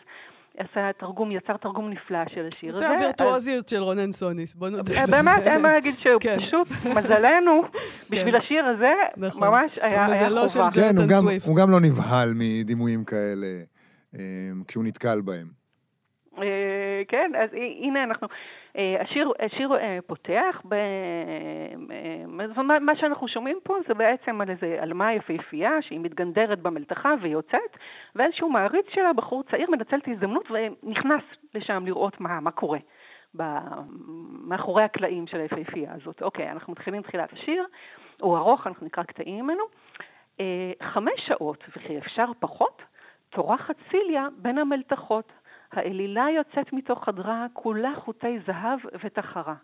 עשה 0.58 0.90
תרגום, 0.98 1.32
יצר 1.32 1.56
תרגום 1.56 1.90
נפלא 1.90 2.18
של 2.34 2.48
השיר 2.52 2.68
הזה. 2.68 2.78
זה 2.78 2.90
הווירטואוזיות 2.90 3.68
של 3.68 3.82
רונן 3.82 4.12
סוניס, 4.12 4.54
בוא 4.54 4.68
נודה 4.68 4.82
בזה. 4.82 5.12
באמת, 5.12 5.42
אין 5.42 5.62
מה 5.62 5.72
להגיד 5.72 5.94
שהוא 5.98 6.20
כן. 6.20 6.36
פשוט, 6.36 6.96
מזלנו, 6.96 7.62
בשביל 8.10 8.38
כן. 8.38 8.44
השיר 8.44 8.64
הזה, 8.64 8.92
נכון. 9.16 9.48
ממש 9.48 9.70
היה 9.80 10.06
חובה. 10.48 10.68
כן, 10.74 10.96
הוא 11.46 11.56
גם 11.56 11.70
לא 11.70 11.80
נבהל 11.80 12.32
מדימויים 12.34 13.04
כאלה 13.04 13.46
אה, 13.46 13.75
כשהוא 14.68 14.84
נתקל 14.84 15.20
בהם. 15.24 15.66
אה, 16.38 17.02
כן, 17.08 17.32
אז 17.38 17.50
הנה 17.52 18.04
אנחנו... 18.04 18.28
אה, 18.76 18.96
השיר, 19.00 19.32
השיר 19.40 19.76
אה, 19.76 19.98
פותח, 20.06 20.62
ב... 20.68 20.74
מה 22.80 22.96
שאנחנו 22.96 23.28
שומעים 23.28 23.58
פה 23.62 23.76
זה 23.88 23.94
בעצם 23.94 24.40
על 24.40 24.50
איזה 24.50 24.76
עלמה 24.80 25.14
יפהפייה 25.14 25.82
שהיא 25.82 26.00
מתגנדרת 26.00 26.58
במלתחה 26.62 27.14
ויוצאת, 27.22 27.76
ואיזשהו 28.14 28.50
מעריץ 28.50 28.86
שלה, 28.90 29.12
בחור 29.12 29.42
צעיר, 29.50 29.70
מנצל 29.70 29.96
את 29.96 30.08
ההזדמנות 30.08 30.48
ונכנס 30.50 31.22
לשם 31.54 31.82
לראות 31.86 32.20
מה, 32.20 32.40
מה 32.40 32.50
קורה. 32.50 32.78
מאחורי 34.48 34.82
הקלעים 34.82 35.26
של 35.26 35.40
היפהפייה 35.40 35.92
הזאת. 35.94 36.22
אוקיי, 36.22 36.50
אנחנו 36.50 36.72
מתחילים 36.72 37.02
תחילת 37.02 37.32
השיר, 37.32 37.64
הוא 38.20 38.36
ארוך, 38.36 38.66
אנחנו 38.66 38.86
נקרא 38.86 39.02
קטעים 39.02 39.44
ממנו. 39.44 39.64
חמש 40.82 41.12
שעות, 41.26 41.64
וכי 41.76 41.98
אפשר 41.98 42.26
פחות, 42.38 42.82
טורחת 43.36 43.76
ציליה 43.90 44.28
בין 44.36 44.58
המלתחות. 44.58 45.32
האלילה 45.72 46.26
יוצאת 46.30 46.72
מתוך 46.72 47.04
חדרה 47.04 47.46
כולה 47.52 47.92
חוטי 47.96 48.38
זהב 48.46 48.78
ותחרה. 49.04 49.54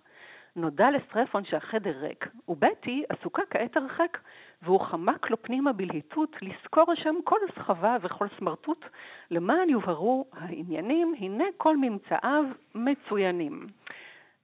נודע 0.56 0.90
לסטרפון 0.90 1.44
שהחדר 1.44 1.98
ריק, 2.00 2.28
ובטי 2.48 3.04
עסוקה 3.08 3.42
כעת 3.50 3.76
הרחק, 3.76 4.18
והוא 4.62 4.80
חמק 4.80 5.30
לו 5.30 5.42
פנימה 5.42 5.72
בלהיטות 5.72 6.36
לזכור 6.42 6.94
שם 6.94 7.14
כל 7.24 7.38
סחבה 7.54 7.96
וכל 8.00 8.26
סמרטוט, 8.38 8.84
למען 9.30 9.68
יובהרו 9.68 10.26
העניינים, 10.32 11.14
הנה 11.18 11.44
כל 11.56 11.76
ממצאיו 11.76 12.44
מצוינים. 12.74 13.66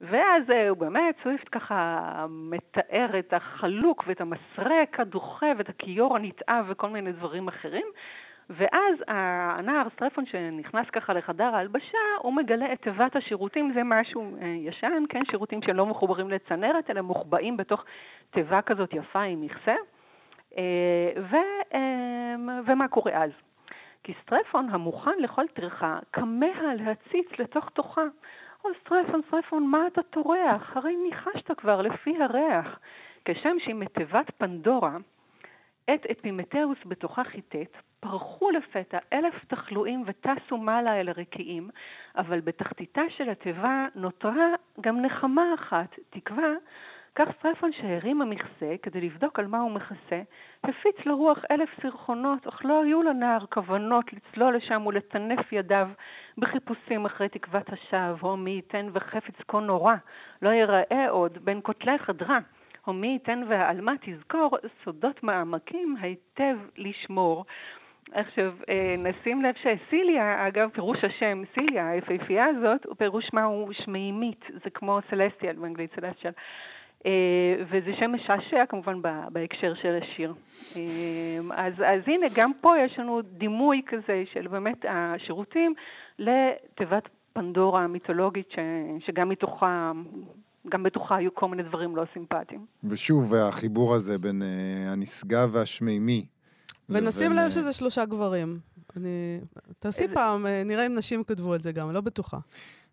ואז 0.01 0.51
אה, 0.51 0.69
הוא 0.69 0.79
באמת, 0.79 1.15
סוויפט 1.23 1.49
ככה 1.53 2.27
מתאר 2.29 3.19
את 3.19 3.33
החלוק 3.33 4.05
ואת 4.07 4.21
המסרק 4.21 5.01
הדוחה 5.01 5.47
ואת 5.59 5.69
הכיור 5.69 6.17
הנתעב 6.17 6.67
וכל 6.69 6.89
מיני 6.89 7.13
דברים 7.13 7.49
אחרים, 7.49 7.87
ואז 8.51 8.95
הנער 9.07 9.89
סטרפון 9.95 10.27
שנכנס 10.27 10.91
ככה 10.91 11.13
לחדר 11.13 11.45
ההלבשה, 11.45 11.99
הוא 12.19 12.33
מגלה 12.33 12.73
את 12.73 12.83
תיבת 12.83 13.17
השירותים, 13.17 13.73
זה 13.75 13.81
משהו 13.85 14.37
אה, 14.43 14.47
ישן, 14.47 15.03
כן, 15.09 15.21
שירותים 15.31 15.63
שלא 15.63 15.87
מחוברים 15.87 16.31
לצנרת, 16.31 16.91
אלא 16.91 17.01
מוחבאים 17.01 17.57
בתוך 17.57 17.85
תיבה 18.31 18.63
כזאת 18.63 18.95
יפה 18.95 19.23
עם 19.23 19.41
מכסה. 19.41 19.75
אה, 20.59 21.13
ו, 21.31 21.37
אה, 21.75 22.61
ומה 22.67 22.89
קורה 22.89 23.13
אז? 23.25 23.31
כי 24.05 24.13
סטרפון 24.23 24.69
המוכן 24.71 25.19
לכל 25.19 25.45
טרחה, 25.53 25.99
כמה 26.13 26.75
להציץ 26.75 27.39
לתוך 27.39 27.69
תוכה. 27.69 28.05
או 28.65 28.71
סטרפון, 28.81 29.21
סטרפון, 29.29 29.67
מה 29.67 29.87
אתה 29.87 30.03
טורח? 30.03 30.77
הרי 30.77 30.97
ניחשת 30.97 31.59
כבר 31.59 31.83
לפי 31.83 32.23
הריח. 32.23 32.79
כשם 33.25 33.57
שהיא 33.59 33.75
מתיבת 33.75 34.31
פנדורה, 34.39 34.97
את 35.95 36.07
אפימתאוס 36.07 36.79
בתוכה 36.87 37.25
חיטט, 37.25 37.77
פרחו 38.01 38.51
לפתע 38.51 38.99
אלף 39.13 39.45
תחלואים 39.45 40.05
וטסו 40.07 40.57
מעלה 40.57 41.01
אל 41.01 41.09
הרקיעים, 41.09 41.71
אבל 42.17 42.41
בתחתיתה 42.41 43.03
של 43.09 43.31
התיבה 43.31 43.87
נותרה 43.95 44.55
גם 44.81 45.03
נחמה 45.03 45.55
אחת, 45.55 45.99
תקווה, 46.11 46.53
כך 47.15 47.29
סטרפון 47.39 47.73
שהרים 47.73 48.23
המכסה 48.23 48.75
כדי 48.83 49.01
לבדוק 49.01 49.39
על 49.39 49.47
מה 49.47 49.59
הוא 49.61 49.71
מכסה, 49.71 50.23
הפיץ 50.65 51.07
לרוח 51.07 51.39
אלף 51.51 51.69
סרחונות, 51.83 52.47
אך 52.47 52.65
לא 52.65 52.83
היו 52.83 53.03
לנער 53.03 53.47
כוונות 53.47 54.13
לצלול 54.13 54.57
לשם 54.57 54.87
ולטנף 54.87 55.53
ידיו 55.53 55.89
בחיפושים 56.39 57.07
אחרי 57.07 57.29
תקוות 57.29 57.73
השווא, 57.73 58.31
או 58.31 58.37
מי 58.37 58.51
ייתן 58.51 58.89
וחפץ 58.93 59.35
כה 59.49 59.61
נורא, 59.61 59.95
לא 60.43 60.51
ייראה 60.51 61.11
עוד 61.11 61.39
בין 61.45 61.61
כותלי 61.63 61.99
חדרה. 61.99 62.39
או 62.89 62.93
מי 62.93 63.07
ייתן 63.07 63.43
והעלמה 63.49 63.93
תזכור 64.01 64.59
סודות 64.85 65.23
מעמקים 65.23 65.97
היטב 66.01 66.57
לשמור. 66.77 67.45
עכשיו, 68.13 68.53
אה, 68.69 68.95
נשים 68.99 69.43
לב 69.43 69.55
שסיליה, 69.55 70.49
אגב, 70.49 70.69
פירוש 70.73 71.05
השם 71.05 71.43
סיליה, 71.55 71.89
היפהפייה 71.89 72.45
הזאת, 72.45 72.87
הוא 72.87 72.95
פירוש 72.97 73.31
מה 73.33 73.45
הוא 73.45 73.73
שמימית, 73.73 74.45
זה 74.65 74.71
כמו 74.71 74.99
סלסטיאל 75.11 75.57
באנגלית, 75.57 75.91
סלסטיאל. 75.95 76.33
אה, 77.07 77.55
וזה 77.71 77.91
שם 77.99 78.13
משעשע 78.13 78.67
כמובן 78.67 79.03
בהקשר 79.33 79.75
של 79.75 79.99
השיר. 80.03 80.35
אה, 80.77 81.57
אז, 81.57 81.75
אז 81.75 82.01
הנה, 82.07 82.27
גם 82.37 82.51
פה 82.61 82.79
יש 82.79 82.99
לנו 82.99 83.23
דימוי 83.23 83.83
כזה 83.87 84.25
של 84.33 84.49
באמת 84.49 84.85
השירותים 84.89 85.75
לתיבת 86.19 87.09
פנדורה 87.33 87.85
המיתולוגית, 87.85 88.51
ש, 88.51 88.59
שגם 89.07 89.29
מתוכה 89.29 89.93
גם 90.73 90.83
בתוכה 90.83 91.17
היו 91.17 91.35
כל 91.35 91.49
מיני 91.49 91.63
דברים 91.63 91.97
לא 91.97 92.05
סימפטיים. 92.13 92.67
ושוב, 92.85 93.35
החיבור 93.35 93.95
הזה 93.95 94.19
בין 94.19 94.43
uh, 94.43 94.45
הנשגב 94.93 95.49
והשמימי. 95.53 96.27
ונשים 96.89 97.33
לב 97.33 97.51
שזה 97.51 97.73
שלושה 97.73 98.05
גברים. 98.05 98.59
אני... 98.97 99.41
תעשי 99.79 100.03
איזה- 100.03 100.15
פעם, 100.15 100.47
אה, 100.47 100.63
נראה 100.65 100.87
אם 100.87 100.95
נשים 100.95 101.25
כתבו 101.25 101.53
על 101.53 101.61
זה 101.63 101.73
גם, 101.73 101.91
לא 101.93 102.01
בטוחה. 102.01 102.39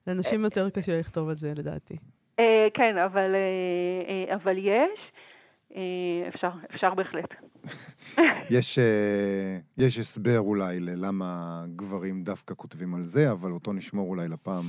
לנשים 0.07 0.43
יותר 0.43 0.69
קשה 0.69 0.99
לכתוב 0.99 1.29
על 1.29 1.35
זה, 1.35 1.53
לדעתי. 1.57 1.95
אה, 2.39 2.67
כן, 2.73 2.97
אבל, 3.05 3.31
אה, 3.35 4.29
אה, 4.29 4.35
אבל 4.35 4.57
יש. 4.57 4.99
אה, 5.75 5.81
אפשר, 6.35 6.49
אפשר 6.75 6.93
בהחלט. 6.93 7.29
יש, 8.57 8.79
אה, 8.79 9.57
יש 9.77 9.99
הסבר 9.99 10.39
אולי 10.39 10.79
ללמה 10.79 11.63
גברים 11.75 12.23
דווקא 12.23 12.53
כותבים 12.57 12.95
על 12.95 13.01
זה, 13.01 13.31
אבל 13.31 13.51
אותו 13.51 13.73
נשמור 13.73 14.09
אולי 14.09 14.27
לפעם 14.27 14.63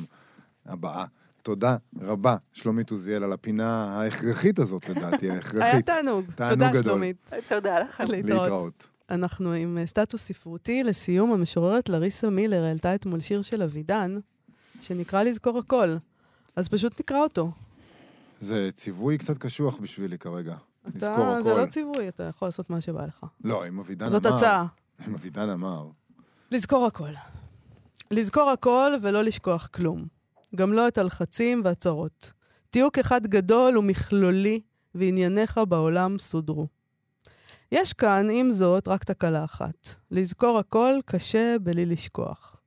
הבאה. 0.67 1.05
תודה 1.47 1.77
רבה, 2.01 2.37
שלומית 2.53 2.91
עוזיאל, 2.91 3.25
על 3.25 3.33
הפינה 3.33 3.85
ההכרחית 3.85 4.59
הזאת, 4.59 4.89
לדעתי, 4.89 5.27
היה 5.27 5.35
ההכרחית. 5.35 5.87
תענוג. 5.87 6.25
תענוג 6.35 6.55
תודה, 6.55 6.71
גדול. 6.71 6.83
שלומית. 6.83 7.17
תודה 7.49 7.79
לכם. 7.79 8.05
להתראות. 8.09 8.43
להתראות. 8.43 8.89
אנחנו 9.11 9.53
עם 9.53 9.79
אה, 9.79 9.87
סטטוס 9.87 10.23
ספרותי. 10.23 10.85
לסיום, 10.85 11.33
המשוררת 11.33 11.89
לריסה 11.89 12.31
מילר 12.31 12.65
העלתה 12.65 12.95
אתמול 12.95 13.21
שיר 13.21 13.43
של 13.43 13.63
אבידן, 13.63 14.19
שנקרא 14.81 15.23
לזכור 15.23 15.59
הכל. 15.59 15.97
אז 16.57 16.69
פשוט 16.69 17.01
נקרא 17.01 17.19
אותו. 17.19 17.53
זה 18.41 18.69
ציווי 18.75 19.19
קצת 19.19 19.39
קשוח 19.39 19.77
בשבילי 19.77 20.19
כרגע. 20.19 20.57
לזכור 20.95 21.33
אתה, 21.33 21.43
זה 21.43 21.53
הכל. 21.53 21.61
לא 21.61 21.67
ציווי, 21.67 22.09
אתה 22.09 22.23
יכול 22.23 22.49
לעשות 22.49 22.71
מה 22.71 22.81
שבא 22.81 23.07
לך. 23.07 23.27
לא, 23.45 23.69
אם 23.69 23.79
אבידן 23.79 24.07
אמר... 24.07 24.13
זאת 24.13 24.27
הצעה. 24.27 24.67
אם 25.09 25.15
אבידן 25.15 25.49
אמר... 25.49 25.89
לזכור 26.53 26.87
הכל. 26.87 27.13
לזכור 28.11 28.51
הכל 28.51 28.93
ולא 29.03 29.25
לשכוח 29.25 29.67
כלום. 29.67 30.16
גם 30.57 30.73
לא 30.73 30.89
את 30.89 30.99
הלחצים 30.99 31.61
והצרות. 31.65 32.33
תיוק 32.71 32.99
אחד 32.99 33.27
גדול 33.27 33.79
ומכלולי, 33.79 34.61
וענייניך 34.95 35.61
בעולם 35.69 36.19
סודרו. 36.19 36.67
יש 37.73 37.93
כאן, 37.93 38.27
עם 38.31 38.53
זאת, 38.53 38.89
רק 38.89 39.05
תקלה 39.05 39.45
אחת. 39.45 39.95
לזכור 40.11 40.59
הכל 40.59 40.95
קשה 41.05 41.57
בלי 41.63 41.87
לשכוח. 41.87 42.61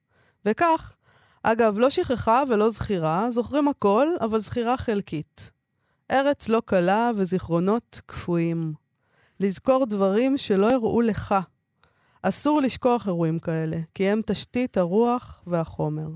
וכך, 0.45 0.97
אגב, 1.43 1.79
לא 1.79 1.89
שכחה 1.89 2.43
ולא 2.49 2.69
זכירה, 2.69 3.31
זוכרים 3.31 3.67
הכל, 3.67 4.07
אבל 4.21 4.39
זכירה 4.39 4.77
חלקית. 4.77 5.51
ארץ 6.11 6.49
לא 6.49 6.61
קלה 6.65 7.11
וזיכרונות 7.15 8.01
קפואים. 8.05 8.73
לזכור 9.39 9.85
דברים 9.85 10.37
שלא 10.37 10.71
הראו 10.71 11.01
לך, 11.01 11.35
אסור 12.21 12.61
לשכוח 12.61 13.07
אירועים 13.07 13.39
כאלה, 13.39 13.77
כי 13.93 14.09
הם 14.09 14.21
תשתית 14.25 14.77
הרוח 14.77 15.43
והחומר. 15.47 16.09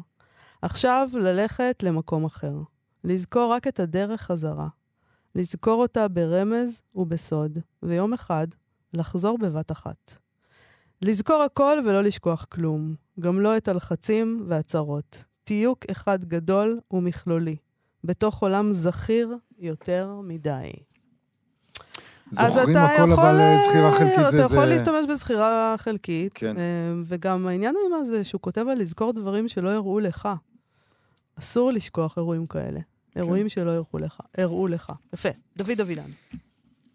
עכשיו 0.63 1.09
ללכת 1.13 1.83
למקום 1.83 2.25
אחר. 2.25 2.53
לזכור 3.03 3.53
רק 3.53 3.67
את 3.67 3.79
הדרך 3.79 4.21
חזרה. 4.21 4.67
לזכור 5.35 5.81
אותה 5.81 6.07
ברמז 6.07 6.81
ובסוד, 6.95 7.59
ויום 7.83 8.13
אחד 8.13 8.47
לחזור 8.93 9.37
בבת 9.37 9.71
אחת. 9.71 10.13
לזכור 11.01 11.41
הכל 11.43 11.77
ולא 11.85 12.03
לשכוח 12.03 12.45
כלום, 12.45 12.95
גם 13.19 13.39
לא 13.39 13.57
את 13.57 13.67
הלחצים 13.67 14.45
והצרות. 14.47 15.23
תיוק 15.43 15.79
אחד 15.91 16.25
גדול 16.25 16.79
ומכלולי, 16.91 17.55
בתוך 18.03 18.41
עולם 18.41 18.71
זכיר 18.71 19.37
יותר 19.59 20.19
מדי. 20.23 20.71
אז 22.37 22.53
זוכרים 22.53 22.71
אתה 22.77 22.85
הכל, 22.85 22.93
יכול, 23.11 23.13
אבל 23.13 23.39
אה, 23.39 23.57
זכירה 23.69 23.89
אה, 23.89 23.99
חלקית 23.99 24.31
זה... 24.31 24.37
אתה 24.37 24.45
יכול 24.45 24.59
זה- 24.59 24.65
להשתמש 24.65 25.05
בזכירה 25.09 25.75
חלקית. 25.77 26.31
כן. 26.35 26.57
אה, 26.57 26.63
וגם 27.05 27.47
העניין 27.47 27.75
הזה 28.01 28.23
שהוא 28.23 28.41
כותב 28.41 28.65
על 28.67 28.77
לזכור 28.79 29.13
דברים 29.13 29.47
שלא 29.47 29.69
הראו 29.69 29.99
לך. 29.99 30.29
אסור 31.39 31.71
לשכוח 31.71 32.17
אירועים 32.17 32.45
כאלה. 32.45 32.79
כן. 33.11 33.19
אירועים 33.19 33.49
שלא 33.49 33.71
הראו 33.71 33.99
לך. 33.99 34.19
הראו 34.37 34.67
לך. 34.67 34.91
יפה. 35.13 35.29
דוד 35.57 35.81
אבידן. 35.81 36.09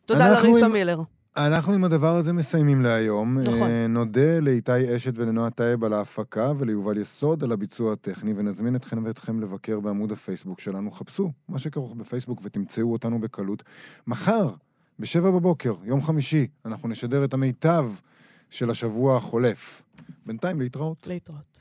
תודה 0.07 0.32
לריסה 0.32 0.66
עם- 0.66 0.72
מילר. 0.72 1.01
אנחנו 1.36 1.72
עם 1.72 1.84
הדבר 1.84 2.14
הזה 2.14 2.32
מסיימים 2.32 2.82
להיום. 2.82 3.39
נכון. 3.39 3.62
אה, 3.70 3.86
נודה 3.86 4.41
לאיתי 4.41 4.97
אשת 4.97 5.12
ולנועה 5.18 5.51
טייב 5.51 5.84
על 5.84 5.93
ההפקה 5.93 6.53
וליובל 6.59 6.99
יסוד 6.99 7.45
על 7.45 7.53
הביצוע 7.53 7.93
הטכני, 7.93 8.32
ונזמין 8.36 8.76
אתכם 8.76 9.05
ואתכם 9.05 9.41
לבקר 9.41 9.80
בעמוד 9.80 10.12
הפייסבוק 10.12 10.61
שלנו. 10.61 10.91
חפשו 10.91 11.32
מה 11.49 11.59
שכרוך 11.59 11.95
בפייסבוק 11.95 12.41
ותמצאו 12.45 12.93
אותנו 12.93 13.20
בקלות. 13.20 13.62
מחר, 14.07 14.51
בשבע 14.99 15.30
בבוקר, 15.30 15.74
יום 15.84 16.03
חמישי, 16.03 16.47
אנחנו 16.64 16.89
נשדר 16.89 17.24
את 17.24 17.34
המיטב 17.34 17.91
של 18.51 18.70
השבוע 18.70 19.16
החולף. 19.16 19.82
בינתיים 20.26 20.61
להתראות. 20.61 21.07
להתראות. 21.07 21.61